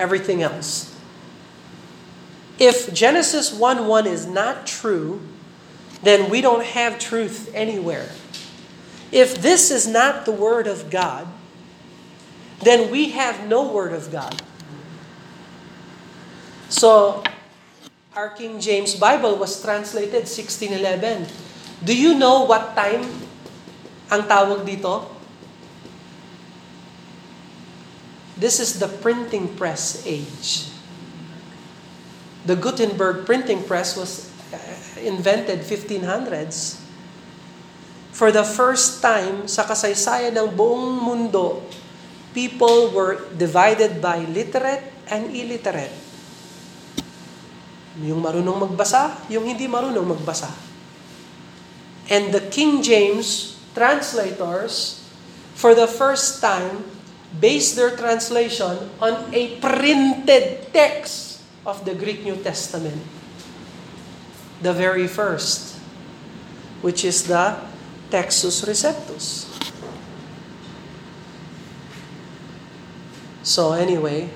everything 0.02 0.42
else. 0.42 0.90
If 2.58 2.90
Genesis 2.90 3.54
1:1 3.54 4.10
is 4.10 4.26
not 4.26 4.66
true, 4.66 5.22
then 6.02 6.34
we 6.34 6.42
don't 6.42 6.66
have 6.74 6.98
truth 6.98 7.54
anywhere. 7.54 8.10
If 9.14 9.38
this 9.38 9.70
is 9.70 9.86
not 9.86 10.26
the 10.26 10.34
word 10.34 10.66
of 10.66 10.90
God, 10.90 11.30
then 12.66 12.90
we 12.90 13.14
have 13.14 13.46
no 13.46 13.70
word 13.70 13.94
of 13.94 14.10
God. 14.10 14.42
So, 16.74 17.22
our 18.18 18.34
King 18.34 18.58
James 18.58 18.98
Bible 18.98 19.38
was 19.38 19.62
translated 19.62 20.26
1611. 20.26 21.30
Do 21.86 21.94
you 21.94 22.18
know 22.18 22.50
what 22.50 22.74
time 22.74 23.06
ang 24.10 24.26
tawag 24.26 24.66
dito? 24.66 25.06
This 28.34 28.58
is 28.58 28.82
the 28.82 28.90
printing 28.90 29.54
press 29.54 30.02
age. 30.02 30.66
The 32.50 32.58
Gutenberg 32.58 33.30
printing 33.30 33.62
press 33.62 33.94
was 33.94 34.34
uh, 34.50 34.58
invented 34.98 35.62
1500s. 35.62 36.82
For 38.18 38.34
the 38.34 38.42
first 38.42 38.98
time 38.98 39.46
sa 39.46 39.62
kasaysayan 39.62 40.34
ng 40.34 40.58
buong 40.58 41.06
mundo, 41.06 41.62
people 42.34 42.90
were 42.90 43.30
divided 43.38 44.02
by 44.02 44.26
literate 44.26 44.90
and 45.06 45.30
illiterate. 45.30 46.07
Yung 48.06 48.22
marunong 48.22 48.70
magbasa, 48.70 49.18
yung 49.30 49.46
hindi 49.46 49.66
marunong 49.66 50.18
magbasa. 50.18 50.54
And 52.08 52.32
the 52.32 52.42
King 52.48 52.86
James 52.86 53.58
translators, 53.78 55.02
for 55.54 55.78
the 55.78 55.86
first 55.86 56.42
time, 56.42 56.86
based 57.38 57.76
their 57.76 57.94
translation 57.94 58.90
on 59.02 59.30
a 59.34 59.58
printed 59.62 60.74
text 60.74 61.42
of 61.66 61.86
the 61.86 61.94
Greek 61.94 62.24
New 62.24 62.38
Testament. 62.42 63.02
The 64.62 64.74
very 64.74 65.06
first, 65.06 65.78
which 66.82 67.06
is 67.06 67.30
the 67.30 67.62
Textus 68.10 68.66
Receptus. 68.66 69.46
So 73.44 73.74
anyway, 73.74 74.30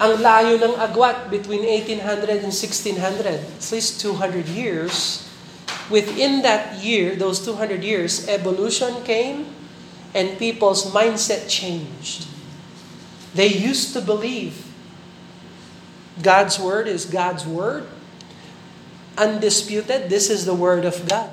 ang 0.00 0.16
layo 0.16 0.56
ng 0.56 0.80
agwat 0.80 1.28
between 1.28 1.60
1800 1.60 2.40
and 2.40 2.56
1600, 2.56 3.36
at 3.36 3.66
least 3.68 4.00
200 4.00 4.48
years. 4.48 5.28
Within 5.92 6.40
that 6.40 6.80
year, 6.80 7.12
those 7.12 7.44
200 7.44 7.84
years, 7.84 8.24
evolution 8.24 9.04
came 9.04 9.52
and 10.16 10.40
people's 10.40 10.88
mindset 10.88 11.52
changed. 11.52 12.24
They 13.36 13.52
used 13.52 13.92
to 13.92 14.00
believe 14.00 14.64
God's 16.24 16.58
word 16.58 16.88
is 16.88 17.04
God's 17.04 17.44
word. 17.44 17.84
Undisputed, 19.20 20.08
this 20.08 20.32
is 20.32 20.48
the 20.48 20.56
word 20.56 20.88
of 20.88 20.96
God. 21.04 21.28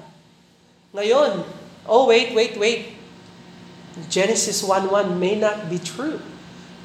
Ngayon, 0.91 1.47
oh 1.87 2.03
wait, 2.03 2.35
wait, 2.35 2.59
wait. 2.59 2.99
Genesis 4.11 4.59
1.1 4.59 5.15
may 5.15 5.39
not 5.39 5.71
be 5.71 5.79
true. 5.79 6.19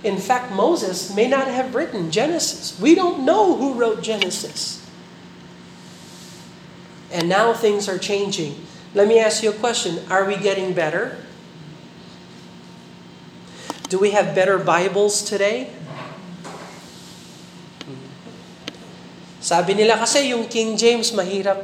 In 0.02 0.18
fact, 0.18 0.50
Moses 0.50 1.14
may 1.14 1.28
not 1.28 1.46
have 1.46 1.74
written 1.74 2.10
Genesis. 2.10 2.78
We 2.78 2.94
don't 2.94 3.24
know 3.24 3.54
who 3.54 3.74
wrote 3.74 4.02
Genesis. 4.02 4.82
And 7.12 7.28
now 7.28 7.52
things 7.52 7.88
are 7.88 7.98
changing. 7.98 8.58
Let 8.94 9.06
me 9.06 9.20
ask 9.20 9.42
you 9.42 9.50
a 9.50 9.56
question 9.56 10.00
Are 10.10 10.24
we 10.24 10.36
getting 10.36 10.72
better? 10.74 11.18
Do 13.88 13.98
we 13.98 14.10
have 14.10 14.34
better 14.34 14.58
Bibles 14.58 15.22
today? 15.22 15.68
Sabi 19.42 19.74
nila 19.74 20.00
kasi 20.00 20.32
yung 20.32 20.48
King 20.48 20.78
James 20.78 21.12
mahirap 21.12 21.60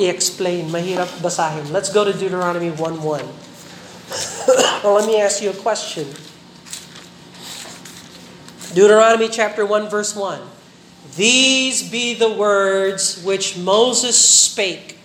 i-explain, 0.00 0.72
mahirap 0.72 1.10
basahin. 1.20 1.68
Let's 1.68 1.92
go 1.92 2.06
to 2.06 2.16
Deuteronomy 2.16 2.72
1.1. 2.72 3.02
well, 4.80 4.94
let 4.96 5.04
me 5.04 5.20
ask 5.20 5.44
you 5.44 5.52
a 5.52 5.58
question. 5.58 6.08
Deuteronomy 8.74 9.28
chapter 9.28 9.64
1 9.66 9.88
verse 9.88 10.14
1. 10.16 10.40
These 11.16 11.90
be 11.90 12.14
the 12.14 12.32
words 12.32 13.22
which 13.22 13.58
Moses 13.58 14.16
spake 14.16 14.98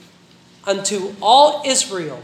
unto 0.66 1.14
all 1.22 1.64
Israel 1.66 2.22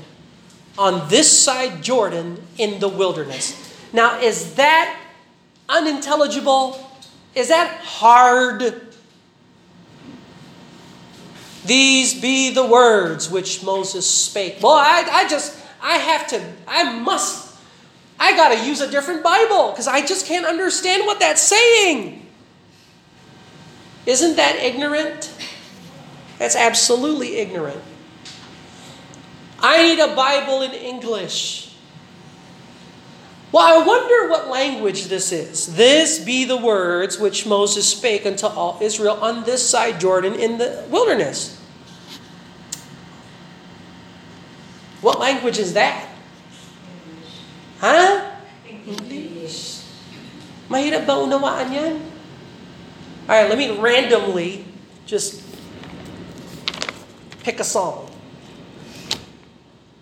on 0.77 1.09
this 1.09 1.37
side 1.43 1.81
Jordan 1.81 2.41
in 2.57 2.79
the 2.79 2.89
wilderness. 2.89 3.55
Now 3.91 4.19
is 4.19 4.55
that 4.55 4.99
unintelligible? 5.69 6.89
Is 7.35 7.49
that 7.49 7.81
hard? 7.81 8.81
These 11.65 12.19
be 12.19 12.53
the 12.53 12.65
words 12.65 13.29
which 13.29 13.63
Moses 13.63 14.09
spake. 14.09 14.57
Well, 14.61 14.73
I, 14.73 15.07
I 15.11 15.27
just, 15.27 15.57
I 15.81 15.97
have 15.97 16.27
to, 16.27 16.43
I 16.67 16.99
must, 16.99 17.42
I 18.19 18.35
got 18.35 18.49
to 18.49 18.65
use 18.65 18.81
a 18.81 18.89
different 18.89 19.23
Bible 19.23 19.71
because 19.71 19.87
I 19.87 20.05
just 20.05 20.25
can't 20.25 20.45
understand 20.45 21.05
what 21.05 21.19
that's 21.19 21.41
saying. 21.41 22.25
Isn't 24.05 24.35
that 24.35 24.55
ignorant? 24.57 25.33
That's 26.39 26.55
absolutely 26.55 27.37
ignorant. 27.37 27.81
I 29.59 29.81
need 29.81 29.99
a 29.99 30.13
Bible 30.15 30.61
in 30.61 30.71
English. 30.71 31.73
Well, 33.53 33.81
I 33.81 33.85
wonder 33.85 34.29
what 34.29 34.49
language 34.49 35.05
this 35.05 35.31
is. 35.31 35.75
This 35.75 36.17
be 36.17 36.43
the 36.43 36.57
words 36.57 37.19
which 37.19 37.45
Moses 37.45 37.87
spake 37.87 38.25
unto 38.25 38.47
all 38.47 38.79
Israel 38.81 39.17
on 39.21 39.43
this 39.43 39.69
side 39.69 39.99
Jordan 39.99 40.33
in 40.33 40.57
the 40.57 40.83
wilderness. 40.89 41.61
What 45.01 45.19
language 45.19 45.59
is 45.59 45.73
that? 45.73 46.09
Huh? 47.83 48.31
English. 48.63 49.83
Mahirap 50.71 51.03
ba 51.03 51.19
unawaan 51.19 51.67
yan? 51.67 51.99
Alright, 53.27 53.51
let 53.51 53.59
me 53.59 53.75
randomly 53.75 54.63
just 55.03 55.43
pick 57.43 57.59
a 57.59 57.67
psalm. 57.67 58.07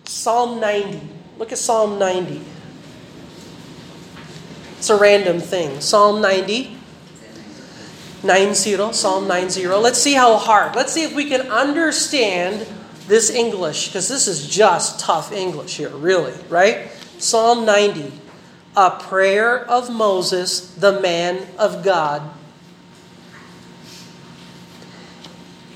Psalm 0.06 0.62
90. 0.62 1.02
Look 1.42 1.50
at 1.50 1.58
Psalm 1.58 1.98
90. 1.98 2.38
It's 4.78 4.86
a 4.86 4.94
random 4.94 5.42
thing. 5.42 5.82
Psalm 5.82 6.22
90. 6.22 6.78
90, 8.22 8.94
Psalm 8.94 9.26
90. 9.26 9.66
Let's 9.74 9.98
see 9.98 10.14
how 10.14 10.38
hard. 10.38 10.78
Let's 10.78 10.94
see 10.94 11.02
if 11.02 11.18
we 11.18 11.26
can 11.26 11.50
understand 11.50 12.62
this 13.10 13.34
English, 13.34 13.90
because 13.90 14.06
this 14.06 14.30
is 14.30 14.46
just 14.46 15.02
tough 15.02 15.34
English 15.34 15.82
here, 15.82 15.90
really, 15.90 16.38
right? 16.46 16.86
Psalm 17.22 17.64
90. 17.64 18.12
A 18.76 18.90
prayer 18.90 19.60
of 19.70 19.90
Moses, 19.90 20.74
the 20.74 21.00
man 21.00 21.46
of 21.56 21.84
God. 21.84 22.22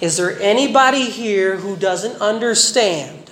Is 0.01 0.16
there 0.16 0.36
anybody 0.40 1.09
here 1.09 1.57
who 1.57 1.76
doesn't 1.76 2.20
understand 2.20 3.30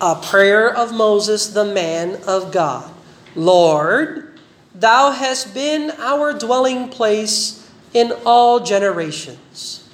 a 0.00 0.14
prayer 0.14 0.74
of 0.74 0.94
Moses, 0.94 1.48
the 1.48 1.66
man 1.66 2.18
of 2.26 2.50
God? 2.50 2.90
Lord, 3.36 4.40
thou 4.74 5.10
hast 5.10 5.52
been 5.52 5.90
our 5.98 6.32
dwelling 6.32 6.88
place 6.88 7.70
in 7.92 8.12
all 8.24 8.60
generations. 8.60 9.86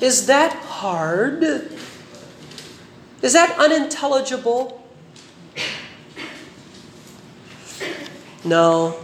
Is 0.00 0.26
that 0.26 0.52
hard? 0.54 1.44
Is 3.22 3.34
that 3.34 3.56
unintelligible? 3.56 4.87
No. 8.44 8.98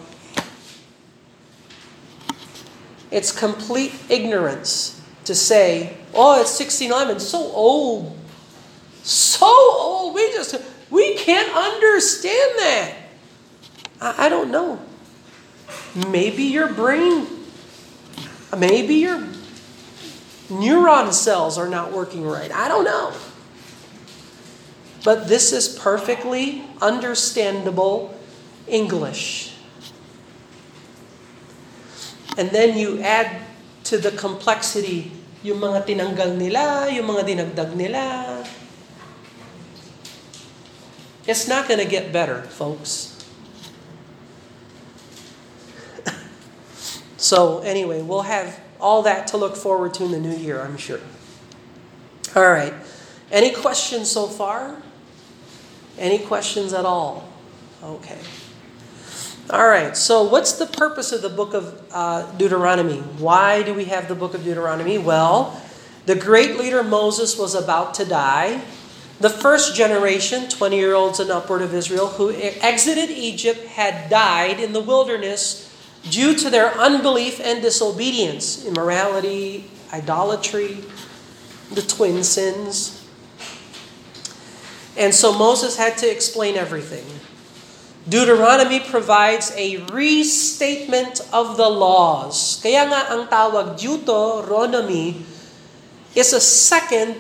It's 3.11 3.31
complete 3.31 3.95
ignorance 4.09 5.01
to 5.25 5.35
say, 5.35 5.97
oh, 6.15 6.41
it's 6.41 6.59
1611, 6.59 7.21
so 7.21 7.39
old. 7.39 8.17
So 9.03 9.47
old. 9.47 10.15
We 10.15 10.33
just, 10.33 10.57
we 10.91 11.15
can't 11.17 11.55
understand 11.55 12.59
that. 12.59 12.95
I, 14.01 14.27
I 14.27 14.29
don't 14.29 14.51
know. 14.51 14.81
Maybe 16.09 16.45
your 16.45 16.73
brain, 16.73 17.27
maybe 18.57 18.95
your 18.97 19.21
neuron 20.49 21.13
cells 21.13 21.57
are 21.57 21.69
not 21.69 21.93
working 21.93 22.25
right. 22.25 22.51
I 22.53 22.69
don't 22.69 22.85
know. 22.85 23.13
But 25.05 25.29
this 25.29 25.53
is 25.53 25.69
perfectly 25.69 26.65
understandable 26.81 28.19
English. 28.67 29.55
And 32.37 32.51
then 32.51 32.77
you 32.79 33.01
add 33.01 33.47
to 33.85 33.99
the 33.99 34.11
complexity 34.11 35.13
yung 35.45 35.61
mga 35.61 35.85
tinanggal 35.85 36.41
nila, 36.41 36.89
yung 36.89 37.07
mga 37.07 37.23
dinagdag 37.29 37.77
nila. 37.77 38.01
It's 41.29 41.49
not 41.49 41.69
going 41.69 41.81
to 41.81 41.89
get 41.89 42.13
better, 42.13 42.43
folks. 42.49 43.13
so, 47.17 47.61
anyway, 47.61 48.01
we'll 48.03 48.29
have 48.29 48.61
all 48.81 49.03
that 49.03 49.29
to 49.29 49.37
look 49.37 49.57
forward 49.57 49.95
to 49.95 50.05
in 50.05 50.13
the 50.13 50.21
new 50.21 50.37
year, 50.37 50.61
I'm 50.61 50.77
sure. 50.77 51.01
All 52.35 52.51
right. 52.51 52.75
Any 53.31 53.53
questions 53.53 54.11
so 54.11 54.27
far? 54.27 54.77
Any 55.99 56.19
questions 56.19 56.73
at 56.73 56.85
all? 56.85 57.29
Okay. 57.83 58.19
All 59.51 59.69
right, 59.69 59.95
so 59.95 60.23
what's 60.23 60.53
the 60.53 60.65
purpose 60.65 61.13
of 61.13 61.21
the 61.21 61.29
book 61.29 61.53
of 61.53 61.83
uh, 61.93 62.33
Deuteronomy? 62.33 63.01
Why 63.19 63.63
do 63.63 63.75
we 63.75 63.85
have 63.85 64.09
the 64.09 64.15
book 64.15 64.33
of 64.33 64.43
Deuteronomy? 64.43 64.97
Well, 64.97 65.61
the 66.07 66.15
great 66.15 66.57
leader 66.57 66.83
Moses 66.83 67.39
was 67.39 67.55
about 67.55 67.93
to 67.95 68.07
die. 68.07 68.63
The 69.21 69.29
first 69.29 69.77
generation, 69.77 70.49
20 70.49 70.77
year 70.77 70.95
olds 70.95 71.21
and 71.21 71.31
upward 71.31 71.61
of 71.61 71.75
Israel, 71.75 72.07
who 72.07 72.33
exited 72.33 73.11
Egypt, 73.11 73.67
had 73.67 74.09
died 74.09 74.61
in 74.61 74.73
the 74.73 74.81
wilderness 74.81 75.71
due 76.09 76.35
to 76.37 76.49
their 76.49 76.73
unbelief 76.79 77.39
and 77.39 77.61
disobedience, 77.61 78.65
immorality, 78.65 79.71
idolatry, 79.93 80.79
the 81.71 81.83
twin 81.83 82.25
sins. 82.25 83.07
And 84.97 85.15
so 85.15 85.37
Moses 85.37 85.77
had 85.77 85.99
to 85.99 86.11
explain 86.11 86.57
everything. 86.57 87.05
Deuteronomy 88.05 88.81
provides 88.81 89.51
a 89.57 89.81
restatement 89.89 91.25
of 91.33 91.57
the 91.57 91.69
laws. 91.69 92.61
Kaya 92.61 92.85
nga 92.93 93.01
ang 93.09 93.25
tawag 93.33 93.81
Deuteronomy 93.81 95.25
is 96.13 96.37
a 96.37 96.41
second 96.41 97.17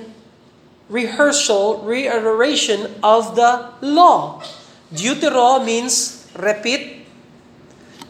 rehearsal, 0.92 1.80
reiteration 1.88 3.00
of 3.00 3.32
the 3.32 3.72
law. 3.80 4.44
Deutero 4.92 5.64
means 5.64 6.28
repeat, 6.36 7.08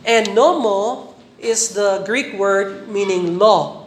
and 0.02 0.34
nomo 0.34 1.14
is 1.38 1.78
the 1.78 2.02
Greek 2.02 2.34
word 2.34 2.90
meaning 2.90 3.38
law. 3.38 3.86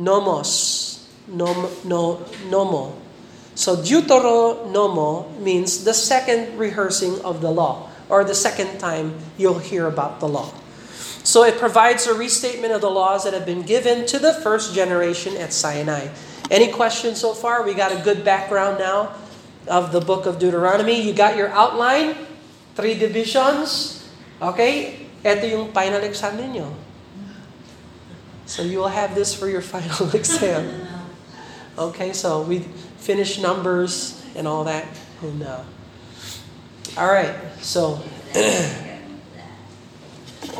Nomos. 0.00 1.04
Nom, 1.28 1.68
no, 1.84 2.24
nomo. 2.48 2.96
So 3.52 3.76
Deuteronomo 3.76 5.28
means 5.44 5.84
the 5.84 5.92
second 5.92 6.56
rehearsing 6.56 7.20
of 7.20 7.44
the 7.44 7.52
law 7.52 7.93
or 8.08 8.24
the 8.24 8.34
second 8.34 8.78
time 8.78 9.16
you'll 9.36 9.58
hear 9.58 9.86
about 9.86 10.20
the 10.20 10.28
law. 10.28 10.52
So 11.24 11.42
it 11.44 11.58
provides 11.58 12.06
a 12.06 12.14
restatement 12.14 12.72
of 12.72 12.80
the 12.80 12.90
laws 12.90 13.24
that 13.24 13.32
have 13.32 13.46
been 13.46 13.62
given 13.62 14.04
to 14.06 14.18
the 14.18 14.34
first 14.34 14.74
generation 14.74 15.36
at 15.36 15.52
Sinai. 15.52 16.08
Any 16.50 16.70
questions 16.70 17.20
so 17.20 17.32
far? 17.32 17.64
We 17.64 17.72
got 17.72 17.92
a 17.92 18.00
good 18.04 18.24
background 18.24 18.78
now 18.78 19.16
of 19.66 19.92
the 19.92 20.00
book 20.00 20.26
of 20.26 20.38
Deuteronomy. 20.38 21.00
You 21.00 21.14
got 21.14 21.36
your 21.36 21.48
outline, 21.48 22.16
three 22.76 22.92
divisions. 22.92 24.04
Okay? 24.42 25.08
Ito 25.24 25.48
yung 25.48 25.72
final 25.72 26.04
exam 26.04 26.36
ninyo. 26.36 26.68
So 28.44 28.60
you 28.60 28.78
will 28.84 28.92
have 28.92 29.16
this 29.16 29.32
for 29.32 29.48
your 29.48 29.64
final 29.74 30.12
exam. 30.12 30.84
Okay, 31.74 32.12
so 32.12 32.42
we 32.42 32.60
finish 33.00 33.40
numbers 33.40 34.22
and 34.36 34.46
all 34.46 34.64
that. 34.64 34.84
And 35.24 35.42
uh, 35.42 35.64
all 36.96 37.08
right, 37.08 37.34
so 37.60 38.00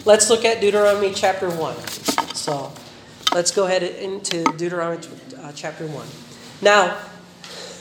let's 0.05 0.29
look 0.29 0.45
at 0.45 0.61
Deuteronomy 0.61 1.13
chapter 1.15 1.49
1. 1.49 1.77
So 2.35 2.73
let's 3.33 3.53
go 3.53 3.67
ahead 3.67 3.85
into 3.85 4.43
Deuteronomy 4.57 5.07
uh, 5.39 5.53
chapter 5.55 5.87
1. 5.87 6.07
Now, 6.61 6.99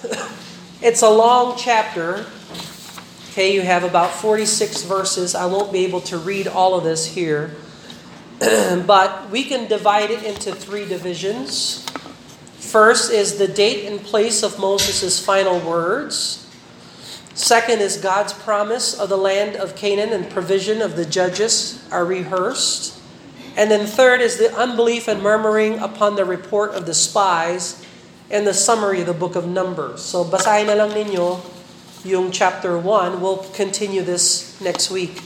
it's 0.84 1.02
a 1.02 1.10
long 1.10 1.58
chapter. 1.58 2.28
Okay, 3.32 3.56
you 3.56 3.64
have 3.64 3.84
about 3.84 4.12
46 4.12 4.84
verses. 4.84 5.34
I 5.34 5.48
won't 5.48 5.74
be 5.74 5.86
able 5.86 6.02
to 6.02 6.20
read 6.20 6.48
all 6.48 6.76
of 6.76 6.84
this 6.84 7.08
here. 7.08 7.56
but 8.40 9.32
we 9.32 9.46
can 9.46 9.68
divide 9.68 10.12
it 10.12 10.24
into 10.24 10.54
three 10.54 10.88
divisions. 10.88 11.84
First 12.60 13.12
is 13.12 13.40
the 13.40 13.48
date 13.48 13.92
and 13.92 14.00
place 14.00 14.44
of 14.44 14.60
Moses' 14.60 15.24
final 15.24 15.60
words. 15.60 16.43
Second 17.34 17.82
is 17.82 17.98
God's 17.98 18.34
promise 18.34 18.98
of 18.98 19.10
the 19.10 19.18
land 19.18 19.56
of 19.56 19.76
Canaan 19.76 20.14
and 20.14 20.30
provision 20.30 20.82
of 20.82 20.96
the 20.96 21.06
judges 21.06 21.84
are 21.92 22.06
rehearsed. 22.06 23.00
And 23.58 23.70
then 23.70 23.86
third 23.86 24.22
is 24.22 24.38
the 24.38 24.54
unbelief 24.56 25.08
and 25.08 25.22
murmuring 25.22 25.80
upon 25.80 26.16
the 26.16 26.26
report 26.26 26.72
of 26.72 26.86
the 26.86 26.94
spies 26.94 27.86
and 28.30 28.46
the 28.46 28.54
summary 28.54 29.02
of 29.02 29.08
the 29.08 29.14
book 29.14 29.36
of 29.36 29.48
Numbers. 29.48 30.02
So 30.02 30.24
basahin 30.24 30.68
na 30.68 30.74
lang 30.74 30.94
ninyo 30.94 31.42
yung 32.06 32.32
chapter 32.32 32.78
1. 32.78 33.22
We'll 33.22 33.46
continue 33.54 34.02
this 34.02 34.60
next 34.62 34.90
week. 34.90 35.22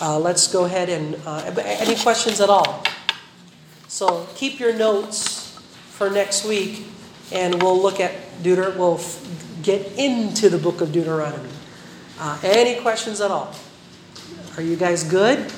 uh, 0.00 0.18
let's 0.18 0.46
go 0.46 0.64
ahead 0.64 0.88
and 0.88 1.16
uh, 1.26 1.52
any 1.56 1.96
questions 1.96 2.40
at 2.40 2.50
all. 2.50 2.84
So 3.88 4.26
keep 4.34 4.58
your 4.58 4.74
notes 4.74 5.58
for 5.90 6.10
next 6.10 6.44
week, 6.44 6.86
and 7.32 7.62
we'll 7.62 7.80
look 7.80 8.00
at 8.00 8.12
Deuter. 8.42 8.76
We'll 8.76 8.98
get 9.64 9.98
into 9.98 10.48
the 10.48 10.58
book 10.58 10.80
of 10.80 10.92
Deuteronomy. 10.92 11.48
Uh, 12.20 12.38
any 12.44 12.80
questions 12.80 13.20
at 13.20 13.30
all? 13.30 13.52
Are 14.56 14.62
you 14.62 14.76
guys 14.76 15.02
good? 15.02 15.50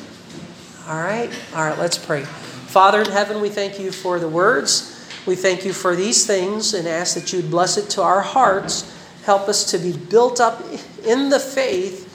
All 0.86 1.02
right. 1.02 1.30
All 1.54 1.64
right. 1.64 1.78
Let's 1.78 1.98
pray. 1.98 2.22
Father 2.22 3.02
in 3.02 3.10
heaven, 3.10 3.40
we 3.42 3.50
thank 3.50 3.78
you 3.78 3.92
for 3.92 4.18
the 4.18 4.28
words. 4.28 4.92
We 5.26 5.34
thank 5.34 5.64
you 5.64 5.72
for 5.72 5.96
these 5.96 6.24
things 6.24 6.72
and 6.72 6.86
ask 6.86 7.14
that 7.14 7.32
you'd 7.32 7.50
bless 7.50 7.76
it 7.76 7.90
to 7.90 8.02
our 8.02 8.22
hearts. 8.22 8.92
Help 9.24 9.48
us 9.48 9.70
to 9.72 9.78
be 9.78 9.92
built 9.92 10.40
up 10.40 10.62
in 11.04 11.28
the 11.28 11.40
faith 11.40 12.06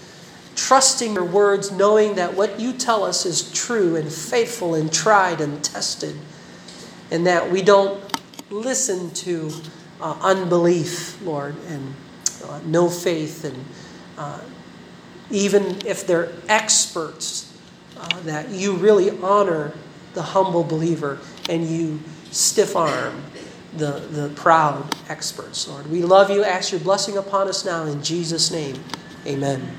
trusting 0.55 1.13
your 1.13 1.25
words, 1.25 1.71
knowing 1.71 2.15
that 2.15 2.35
what 2.35 2.59
you 2.59 2.73
tell 2.73 3.03
us 3.03 3.25
is 3.25 3.51
true 3.51 3.95
and 3.95 4.11
faithful 4.11 4.75
and 4.75 4.91
tried 4.91 5.41
and 5.41 5.63
tested, 5.63 6.15
and 7.09 7.25
that 7.25 7.51
we 7.51 7.61
don't 7.61 7.99
listen 8.49 9.09
to 9.11 9.51
uh, 10.01 10.17
unbelief, 10.21 11.21
Lord, 11.21 11.55
and 11.67 11.93
uh, 12.45 12.59
no 12.65 12.89
faith, 12.89 13.45
and 13.45 13.65
uh, 14.17 14.39
even 15.29 15.85
if 15.85 16.05
they're 16.05 16.31
experts, 16.49 17.51
uh, 17.97 18.19
that 18.21 18.49
you 18.49 18.73
really 18.73 19.11
honor 19.21 19.73
the 20.13 20.21
humble 20.21 20.63
believer 20.63 21.19
and 21.49 21.67
you 21.67 21.99
stiff 22.31 22.75
arm 22.75 23.23
the, 23.77 23.91
the 24.11 24.29
proud 24.35 24.95
experts, 25.07 25.67
Lord. 25.67 25.89
We 25.89 26.03
love 26.03 26.29
you. 26.29 26.43
Ask 26.43 26.71
your 26.71 26.81
blessing 26.81 27.17
upon 27.17 27.47
us 27.47 27.65
now 27.65 27.85
in 27.85 28.03
Jesus' 28.03 28.51
name. 28.51 28.75
Amen. 29.25 29.77